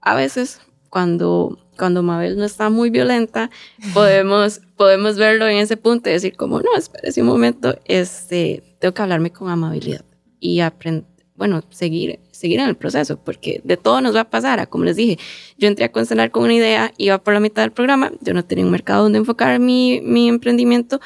a 0.00 0.14
veces 0.14 0.60
cuando, 0.88 1.58
cuando 1.76 2.02
Mabel 2.02 2.36
no 2.36 2.44
está 2.44 2.70
muy 2.70 2.90
violenta, 2.90 3.50
podemos, 3.94 4.60
podemos 4.76 5.16
verlo 5.16 5.46
en 5.48 5.58
ese 5.58 5.76
punto 5.76 6.08
y 6.08 6.14
decir 6.14 6.36
como, 6.36 6.60
no, 6.60 6.76
espérese 6.76 7.20
un 7.20 7.28
momento, 7.28 7.76
este, 7.84 8.62
tengo 8.78 8.94
que 8.94 9.02
hablarme 9.02 9.30
con 9.30 9.48
amabilidad 9.50 10.04
y 10.38 10.60
aprender, 10.60 11.04
bueno, 11.34 11.62
seguir, 11.70 12.20
seguir 12.32 12.60
en 12.60 12.68
el 12.68 12.76
proceso, 12.76 13.18
porque 13.18 13.60
de 13.64 13.76
todo 13.76 14.00
nos 14.00 14.14
va 14.14 14.20
a 14.20 14.30
pasar. 14.30 14.68
Como 14.68 14.84
les 14.84 14.96
dije, 14.96 15.18
yo 15.56 15.68
entré 15.68 15.86
a 15.86 15.92
constelar 15.92 16.30
con 16.30 16.44
una 16.44 16.54
idea, 16.54 16.92
iba 16.98 17.18
por 17.18 17.34
la 17.34 17.40
mitad 17.40 17.62
del 17.62 17.72
programa, 17.72 18.12
yo 18.20 18.34
no 18.34 18.44
tenía 18.44 18.64
un 18.64 18.70
mercado 18.70 19.04
donde 19.04 19.18
enfocar 19.18 19.58
mi, 19.58 20.00
mi 20.02 20.28
emprendimiento, 20.28 21.00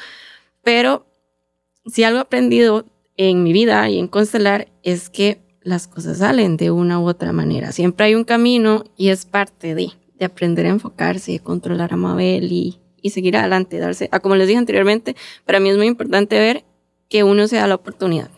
pero 0.61 1.05
si 1.85 2.03
algo 2.03 2.19
he 2.19 2.21
aprendido 2.21 2.85
en 3.17 3.43
mi 3.43 3.53
vida 3.53 3.89
y 3.89 3.99
en 3.99 4.07
constelar 4.07 4.67
es 4.83 5.09
que 5.09 5.44
las 5.65 5.87
cosas 5.87 6.19
salen 6.19 6.57
de 6.57 6.69
una 6.69 6.99
u 6.99 7.07
otra 7.07 7.33
manera. 7.33 7.71
Siempre 7.71 8.05
hay 8.05 8.15
un 8.15 8.23
camino 8.23 8.85
y 8.95 9.09
es 9.09 9.25
parte 9.25 9.73
de, 9.73 9.89
de 10.17 10.25
aprender 10.25 10.67
a 10.67 10.69
enfocarse, 10.69 11.33
de 11.33 11.39
controlar 11.39 11.91
a 11.91 11.97
Mabel 11.97 12.51
y, 12.51 12.79
y 13.01 13.09
seguir 13.09 13.35
adelante, 13.35 13.79
darse, 13.79 14.07
a, 14.11 14.19
como 14.19 14.35
les 14.35 14.47
dije 14.47 14.59
anteriormente, 14.59 15.15
para 15.43 15.59
mí 15.59 15.69
es 15.69 15.77
muy 15.77 15.87
importante 15.87 16.37
ver 16.37 16.63
que 17.09 17.23
uno 17.23 17.47
se 17.47 17.55
da 17.55 17.67
la 17.67 17.75
oportunidad. 17.75 18.29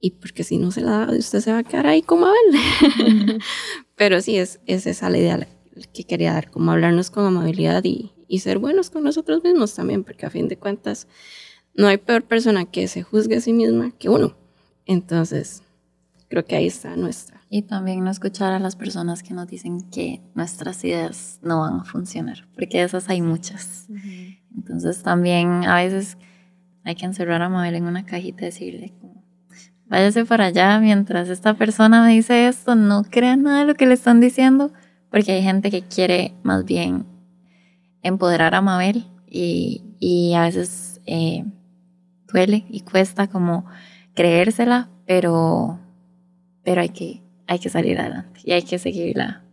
Y 0.00 0.10
porque 0.10 0.42
si 0.42 0.58
no 0.58 0.72
se 0.72 0.80
la 0.80 1.06
da, 1.06 1.12
usted 1.16 1.40
se 1.40 1.52
va 1.52 1.58
a 1.58 1.62
quedar 1.62 1.86
ahí 1.86 2.02
como 2.02 2.26
Mabel. 2.26 3.40
Pero 3.94 4.20
sí, 4.20 4.36
es, 4.36 4.58
es 4.66 4.88
esa 4.88 5.08
la 5.08 5.18
idea 5.18 5.48
que 5.94 6.04
quería 6.04 6.32
dar, 6.32 6.50
como 6.50 6.72
hablarnos 6.72 7.10
con 7.10 7.24
amabilidad 7.24 7.84
y, 7.84 8.10
y 8.26 8.40
ser 8.40 8.58
buenos 8.58 8.90
con 8.90 9.04
nosotros 9.04 9.44
mismos 9.44 9.72
también, 9.74 10.02
porque 10.02 10.26
a 10.26 10.30
fin 10.30 10.48
de 10.48 10.56
cuentas 10.56 11.06
no 11.74 11.86
hay 11.86 11.98
peor 11.98 12.24
persona 12.24 12.64
que 12.64 12.88
se 12.88 13.02
juzgue 13.02 13.36
a 13.36 13.40
sí 13.40 13.52
misma 13.52 13.92
que 13.96 14.08
uno. 14.08 14.36
Entonces, 14.84 15.62
creo 16.28 16.44
que 16.44 16.56
ahí 16.56 16.66
está 16.66 16.96
nuestra. 16.96 17.40
Y 17.48 17.62
también 17.62 18.02
no 18.02 18.10
escuchar 18.10 18.52
a 18.52 18.58
las 18.58 18.76
personas 18.76 19.22
que 19.22 19.34
nos 19.34 19.46
dicen 19.46 19.88
que 19.90 20.20
nuestras 20.34 20.82
ideas 20.84 21.38
no 21.42 21.60
van 21.60 21.80
a 21.80 21.84
funcionar, 21.84 22.48
porque 22.54 22.82
esas 22.82 23.08
hay 23.08 23.22
muchas. 23.22 23.86
Entonces 24.54 25.02
también 25.02 25.64
a 25.64 25.76
veces 25.76 26.18
hay 26.84 26.94
que 26.94 27.06
encerrar 27.06 27.42
a 27.42 27.48
Mabel 27.48 27.76
en 27.76 27.84
una 27.84 28.04
cajita 28.04 28.42
y 28.42 28.46
decirle, 28.46 28.94
váyase 29.86 30.24
para 30.24 30.46
allá 30.46 30.80
mientras 30.80 31.28
esta 31.28 31.54
persona 31.54 32.02
me 32.02 32.12
dice 32.12 32.48
esto, 32.48 32.74
no 32.74 33.04
crea 33.04 33.36
nada 33.36 33.60
de 33.60 33.66
lo 33.66 33.74
que 33.74 33.86
le 33.86 33.94
están 33.94 34.20
diciendo, 34.20 34.72
porque 35.10 35.32
hay 35.32 35.42
gente 35.42 35.70
que 35.70 35.82
quiere 35.82 36.34
más 36.42 36.64
bien 36.64 37.06
empoderar 38.02 38.54
a 38.54 38.60
Mabel 38.60 39.06
y, 39.28 39.84
y 39.98 40.34
a 40.34 40.42
veces 40.42 41.00
eh, 41.06 41.44
duele 42.32 42.64
y 42.68 42.80
cuesta 42.80 43.28
como 43.28 43.66
creérsela, 44.14 44.88
pero 45.06 45.78
pero 46.66 46.80
hay 46.80 46.88
que, 46.88 47.22
hay 47.46 47.60
que 47.60 47.68
salir 47.68 47.96
adelante 47.96 48.40
y 48.42 48.50
hay 48.50 48.62
que 48.62 48.76
seguirla 48.80 49.44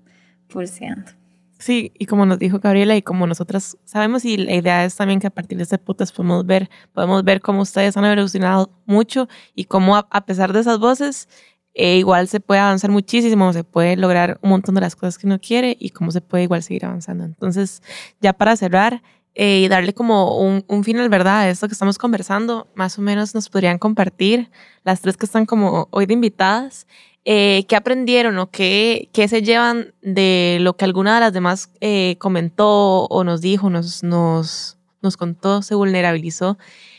pulseando. 0.47 1.11
Sí, 1.59 1.91
y 1.99 2.07
como 2.07 2.25
nos 2.25 2.39
dijo 2.39 2.59
Gabriela 2.59 2.95
y 2.95 3.03
como 3.03 3.27
nosotras 3.27 3.77
sabemos 3.85 4.25
y 4.25 4.35
la 4.35 4.55
idea 4.55 4.83
es 4.83 4.95
también 4.95 5.19
que 5.19 5.27
a 5.27 5.29
partir 5.29 5.59
de 5.59 5.63
este 5.63 5.77
podcast 5.77 6.13
podemos 6.13 6.43
ver, 6.43 6.71
podemos 6.91 7.23
ver 7.23 7.39
cómo 7.39 7.61
ustedes 7.61 7.95
han 7.97 8.05
evolucionado 8.05 8.71
mucho 8.87 9.27
y 9.53 9.65
cómo 9.65 9.95
a, 9.95 10.25
pesar 10.25 10.53
de 10.53 10.61
esas 10.61 10.79
voces 10.79 11.29
eh, 11.75 11.97
igual 11.97 12.27
se 12.27 12.39
puede 12.39 12.61
avanzar 12.61 12.89
muchísimo, 12.89 13.53
se 13.53 13.63
puede 13.63 13.95
lograr 13.95 14.39
un 14.41 14.49
montón 14.49 14.73
de 14.73 14.81
las 14.81 14.95
cosas 14.95 15.19
que 15.19 15.27
uno 15.27 15.39
quiere 15.39 15.77
y 15.79 15.91
cómo 15.91 16.09
se 16.09 16.21
puede 16.21 16.45
igual 16.45 16.63
seguir 16.63 16.83
avanzando. 16.85 17.25
Entonces, 17.25 17.83
ya 18.21 18.33
para 18.33 18.55
cerrar 18.55 19.03
eh, 19.35 19.59
y 19.59 19.67
darle 19.67 19.93
como 19.93 20.37
un, 20.37 20.63
un 20.67 20.83
final, 20.83 21.09
¿verdad? 21.09 21.41
A 21.41 21.49
esto 21.49 21.67
que 21.67 21.73
estamos 21.73 21.97
conversando, 21.97 22.67
más 22.75 22.97
o 22.99 23.01
menos 23.01 23.33
nos 23.33 23.49
podrían 23.49 23.77
compartir 23.77 24.49
las 24.83 25.01
tres 25.01 25.17
que 25.17 25.25
están 25.25 25.45
como 25.45 25.87
hoy 25.91 26.05
de 26.05 26.13
invitadas 26.13 26.85
eh, 27.25 27.65
¿qué 27.69 27.77
aprendieron 27.77 28.37
o 28.37 28.51
qué, 28.51 29.09
qué, 29.13 29.29
se 29.29 29.41
llevan 29.41 29.93
de 30.01 30.57
lo 30.59 30.75
que 30.75 30.83
alguna 30.83 31.15
de 31.15 31.21
las 31.21 31.31
demás 31.31 31.71
eh, 31.79 32.17
comentó 32.19 33.05
o 33.05 33.23
nos 33.23 33.39
dijo, 33.39 33.69
nos, 33.69 34.03
nos, 34.03 34.77
nos 35.01 35.15
contó, 35.15 35.61
se 35.61 35.75
vulnerabilizó 35.75 36.57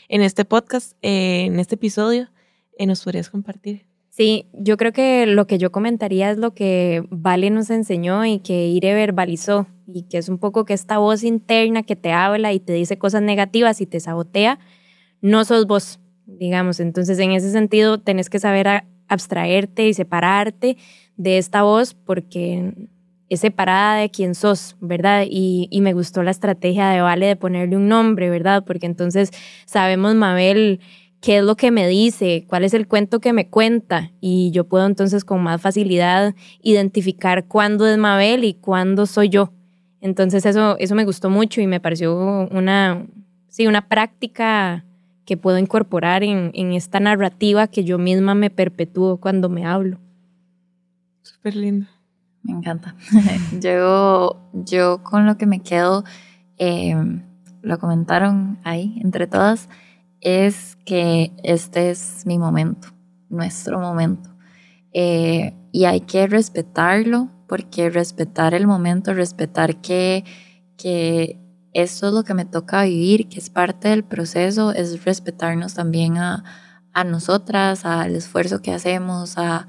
en 0.09 0.21
este 0.23 0.43
podcast, 0.43 0.93
eh, 1.03 1.45
en 1.45 1.59
este 1.59 1.75
episodio? 1.75 2.29
¿Nos 2.79 3.03
podrías 3.03 3.29
compartir? 3.29 3.85
Sí, 4.15 4.47
yo 4.53 4.77
creo 4.77 4.93
que 4.93 5.25
lo 5.25 5.45
que 5.45 5.57
yo 5.57 5.73
comentaría 5.73 6.31
es 6.31 6.37
lo 6.37 6.53
que 6.53 7.03
Vale 7.09 7.49
nos 7.49 7.69
enseñó 7.69 8.23
y 8.23 8.39
que 8.39 8.67
Ire 8.69 8.93
verbalizó, 8.93 9.67
y 9.87 10.03
que 10.03 10.17
es 10.17 10.29
un 10.29 10.37
poco 10.37 10.63
que 10.63 10.73
esta 10.73 10.99
voz 10.99 11.21
interna 11.23 11.83
que 11.83 11.97
te 11.97 12.13
habla 12.13 12.53
y 12.53 12.61
te 12.61 12.71
dice 12.71 12.97
cosas 12.97 13.23
negativas 13.23 13.81
y 13.81 13.85
te 13.85 13.99
sabotea, 13.99 14.57
no 15.19 15.43
sos 15.43 15.67
vos, 15.67 15.99
digamos. 16.27 16.79
Entonces, 16.79 17.19
en 17.19 17.33
ese 17.33 17.51
sentido, 17.51 17.99
tenés 17.99 18.29
que 18.29 18.39
saber 18.39 18.85
abstraerte 19.09 19.89
y 19.89 19.93
separarte 19.93 20.77
de 21.17 21.37
esta 21.37 21.63
voz 21.63 21.93
porque 21.93 22.73
es 23.27 23.41
separada 23.41 23.97
de 23.97 24.11
quien 24.11 24.33
sos, 24.33 24.77
¿verdad? 24.79 25.25
Y, 25.29 25.67
me 25.81 25.91
gustó 25.91 26.23
la 26.23 26.31
estrategia 26.31 26.87
de 26.87 27.01
Vale 27.01 27.25
de 27.25 27.35
ponerle 27.35 27.75
un 27.75 27.89
nombre, 27.89 28.29
¿verdad? 28.29 28.63
Porque 28.65 28.85
entonces 28.85 29.31
sabemos, 29.65 30.15
Mabel, 30.15 30.79
qué 31.25 31.39
es 31.39 31.43
lo 31.43 31.55
que 31.55 31.71
me 31.71 31.87
dice, 31.87 32.45
cuál 32.47 32.63
es 32.65 32.75
el 32.75 32.87
cuento 32.87 33.19
que 33.19 33.33
me 33.33 33.49
cuenta 33.49 34.11
y 34.21 34.51
yo 34.51 34.67
puedo 34.67 34.85
entonces 34.85 35.25
con 35.25 35.41
más 35.41 35.59
facilidad 35.59 36.35
identificar 36.61 37.47
cuándo 37.47 37.87
es 37.87 37.97
Mabel 37.97 38.43
y 38.43 38.53
cuándo 38.53 39.07
soy 39.07 39.29
yo. 39.29 39.51
Entonces 40.01 40.45
eso, 40.45 40.77
eso 40.77 40.93
me 40.93 41.03
gustó 41.03 41.31
mucho 41.31 41.61
y 41.61 41.65
me 41.67 41.79
pareció 41.79 42.15
una, 42.51 43.07
sí, 43.47 43.65
una 43.65 43.87
práctica 43.87 44.85
que 45.25 45.35
puedo 45.35 45.57
incorporar 45.57 46.23
en, 46.23 46.51
en 46.53 46.73
esta 46.73 46.99
narrativa 46.99 47.65
que 47.69 47.83
yo 47.83 47.97
misma 47.97 48.35
me 48.35 48.51
perpetúo 48.51 49.17
cuando 49.17 49.49
me 49.49 49.65
hablo. 49.65 49.97
Súper 51.23 51.55
lindo. 51.55 51.87
Me 52.43 52.53
encanta. 52.53 52.93
yo, 53.59 54.37
yo 54.53 55.01
con 55.01 55.25
lo 55.25 55.39
que 55.39 55.47
me 55.47 55.61
quedo, 55.61 56.03
em, 56.57 57.23
lo 57.63 57.79
comentaron 57.79 58.59
ahí 58.63 58.99
entre 59.01 59.25
todas, 59.25 59.67
es 60.25 60.75
que 60.85 61.31
este 61.43 61.91
es 61.91 62.23
mi 62.25 62.39
momento, 62.39 62.87
nuestro 63.29 63.79
momento. 63.79 64.31
Eh, 64.91 65.53
y 65.71 65.85
hay 65.85 66.01
que 66.01 66.25
respetarlo, 66.25 67.29
porque 67.47 67.91
respetar 67.91 68.55
el 68.55 68.65
momento, 68.65 69.13
respetar 69.13 69.81
que, 69.81 70.25
que 70.77 71.39
esto 71.73 72.07
es 72.07 72.13
lo 72.13 72.23
que 72.23 72.33
me 72.33 72.45
toca 72.45 72.85
vivir, 72.85 73.29
que 73.29 73.37
es 73.37 73.51
parte 73.51 73.89
del 73.89 74.03
proceso, 74.03 74.71
es 74.71 75.05
respetarnos 75.05 75.75
también 75.75 76.17
a, 76.17 76.43
a 76.91 77.03
nosotras, 77.03 77.85
al 77.85 78.15
esfuerzo 78.15 78.63
que 78.63 78.73
hacemos, 78.73 79.37
a, 79.37 79.67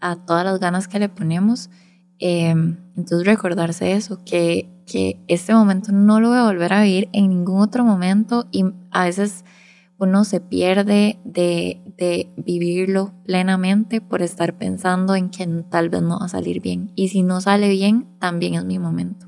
a, 0.00 0.16
todas 0.16 0.44
las 0.44 0.58
ganas 0.58 0.88
que 0.88 0.98
le 0.98 1.10
ponemos. 1.10 1.70
Em, 2.18 2.76
entonces 2.96 3.24
recordarse 3.24 3.92
eso, 3.92 4.18
que, 4.24 4.68
que 4.84 5.22
este 5.28 5.54
momento 5.54 5.92
no 5.92 6.18
lo 6.18 6.30
voy 6.30 6.38
a 6.38 6.44
volver 6.44 6.72
a 6.72 6.82
vivir 6.82 7.08
en 7.12 7.28
ningún 7.28 7.60
otro 7.60 7.84
momento 7.84 8.48
y 8.50 8.64
a 8.90 9.04
veces 9.04 9.44
uno 9.98 10.24
se 10.24 10.40
pierde 10.40 11.18
de, 11.24 11.78
vivirlo 12.36 13.12
plenamente 13.24 14.00
por 14.00 14.22
estar 14.22 14.58
pensando 14.58 15.14
en 15.14 15.30
que 15.30 15.46
tal 15.70 15.88
vez 15.88 16.02
no 16.02 16.18
va 16.18 16.26
a 16.26 16.28
salir 16.28 16.60
bien. 16.60 16.90
Y 16.96 17.08
si 17.08 17.22
no 17.22 17.40
sale 17.40 17.68
bien, 17.68 18.08
también 18.18 18.54
es 18.54 18.64
mi 18.64 18.78
momento. 18.80 19.26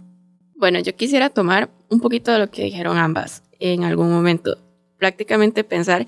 Bueno, 0.56 0.80
yo 0.80 0.96
quisiera 0.96 1.30
tomar 1.30 1.70
un 1.90 2.00
poquito 2.00 2.32
de 2.32 2.40
lo 2.40 2.50
que 2.50 2.64
dijeron 2.64 2.98
ambas 2.98 3.44
en 3.60 3.84
algún 3.84 4.10
momento. 4.10 4.58
Prácticamente 4.98 5.62
pensar 5.62 6.06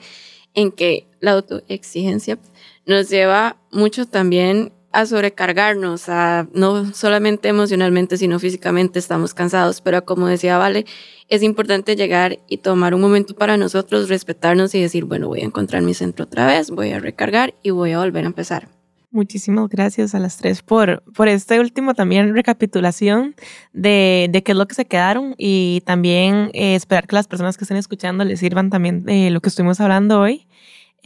en 0.55 0.73
que 0.73 1.07
la 1.21 1.33
autoexigencia 1.33 2.39
nos 2.87 3.09
lleva 3.09 3.59
mucho 3.71 4.07
también 4.07 4.73
a 4.97 5.05
sobrecargarnos, 5.05 6.09
a 6.09 6.49
no 6.55 6.95
solamente 6.95 7.49
emocionalmente, 7.49 8.17
sino 8.17 8.39
físicamente 8.39 8.99
estamos 8.99 9.35
cansados, 9.35 9.83
pero 9.83 10.07
como 10.07 10.27
decía 10.27 10.57
Vale, 10.57 10.87
es 11.29 11.43
importante 11.43 11.97
llegar 11.97 12.39
y 12.49 12.59
tomar 12.59 12.95
un 12.95 13.03
momento 13.03 13.35
para 13.35 13.59
nosotros, 13.59 14.09
respetarnos 14.09 14.75
y 14.75 14.81
decir, 14.81 15.05
bueno, 15.05 15.29
voy 15.29 15.43
a 15.43 15.45
encontrar 15.45 15.83
mi 15.83 15.93
centro 15.93 16.25
otra 16.25 16.47
vez, 16.47 16.71
voy 16.71 16.93
a 16.93 16.99
recargar 16.99 17.53
y 17.63 17.71
voy 17.71 17.93
a 17.93 17.99
volver 17.99 18.25
a 18.25 18.29
empezar. 18.29 18.69
Muchísimas 19.11 19.69
gracias 19.69 20.15
a 20.15 20.19
las 20.19 20.39
tres 20.39 20.63
por, 20.63 21.03
por 21.15 21.29
este 21.29 21.61
último 21.61 21.93
también 21.93 22.35
recapitulación 22.35 23.35
de, 23.75 24.29
de 24.31 24.43
qué 24.43 24.53
es 24.53 24.59
lo 24.59 24.67
que 24.67 24.75
se 24.75 24.87
quedaron 24.87 25.35
y 25.37 25.83
también 25.85 26.49
eh, 26.55 26.75
esperar 26.75 27.07
que 27.07 27.17
las 27.17 27.29
personas 27.29 27.59
que 27.59 27.65
estén 27.65 27.77
escuchando 27.77 28.25
les 28.25 28.41
sirvan 28.41 28.71
también 28.71 29.05
de 29.05 29.29
lo 29.29 29.43
que 29.43 29.51
estuvimos 29.51 29.79
hablando 29.79 30.21
hoy. 30.21 30.47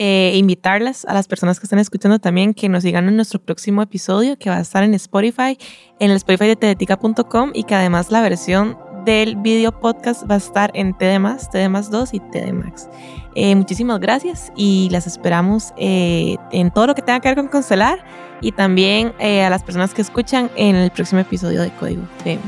Eh, 0.02 0.32
invitarlas 0.36 1.04
a 1.04 1.12
las 1.12 1.28
personas 1.28 1.60
que 1.60 1.66
están 1.66 1.78
escuchando 1.78 2.18
también 2.18 2.54
que 2.54 2.70
nos 2.70 2.84
sigan 2.84 3.06
en 3.06 3.16
nuestro 3.16 3.38
próximo 3.38 3.82
episodio 3.82 4.38
que 4.38 4.48
va 4.48 4.56
a 4.56 4.60
estar 4.60 4.82
en 4.82 4.94
Spotify, 4.94 5.58
en 5.98 6.10
el 6.10 6.16
Spotify 6.16 6.46
de 6.46 6.56
tedetica.com 6.56 7.50
y 7.52 7.64
que 7.64 7.74
además 7.74 8.10
la 8.10 8.22
versión 8.22 8.78
del 9.04 9.36
video 9.36 9.78
podcast 9.78 10.22
va 10.22 10.36
a 10.36 10.38
estar 10.38 10.70
en 10.72 10.94
TD+, 10.94 11.20
TD 11.52 11.90
2 11.90 12.14
y 12.14 12.20
TD 12.20 12.50
Max. 12.54 12.88
Eh, 13.34 13.54
muchísimas 13.54 14.00
gracias 14.00 14.50
y 14.56 14.88
las 14.90 15.06
esperamos 15.06 15.74
eh, 15.76 16.38
en 16.50 16.70
todo 16.70 16.86
lo 16.86 16.94
que 16.94 17.02
tenga 17.02 17.20
que 17.20 17.28
ver 17.28 17.36
con 17.36 17.48
Constelar 17.48 18.02
y 18.40 18.52
también 18.52 19.12
eh, 19.18 19.44
a 19.44 19.50
las 19.50 19.62
personas 19.62 19.92
que 19.92 20.00
escuchan 20.00 20.50
en 20.56 20.76
el 20.76 20.90
próximo 20.90 21.20
episodio 21.20 21.60
de 21.60 21.70
Código 21.72 22.04
FEM. 22.24 22.40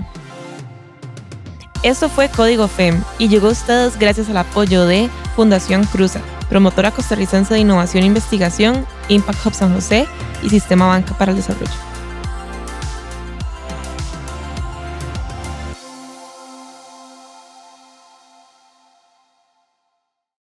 Esto 1.83 2.09
fue 2.09 2.29
Código 2.29 2.69
FEM 2.69 3.03
y 3.19 3.29
llegó 3.29 3.49
a 3.49 3.53
ustedes 3.53 3.99
gracias 3.99 4.29
al 4.29 4.37
apoyo 4.37 4.87
de 4.87 5.11
Fundación 5.35 5.85
Cruza, 5.85 6.21
promotora 6.49 6.93
costarricense 6.93 7.55
de 7.55 7.61
innovación 7.61 8.05
e 8.05 8.07
investigación, 8.07 8.87
Impact 9.09 9.45
Hub 9.45 9.55
San 9.55 9.75
José 9.75 10.07
y 10.45 10.51
Sistema 10.51 10.87
Banca 10.87 11.15
para 11.15 11.33
el 11.33 11.39
Desarrollo. 11.39 11.92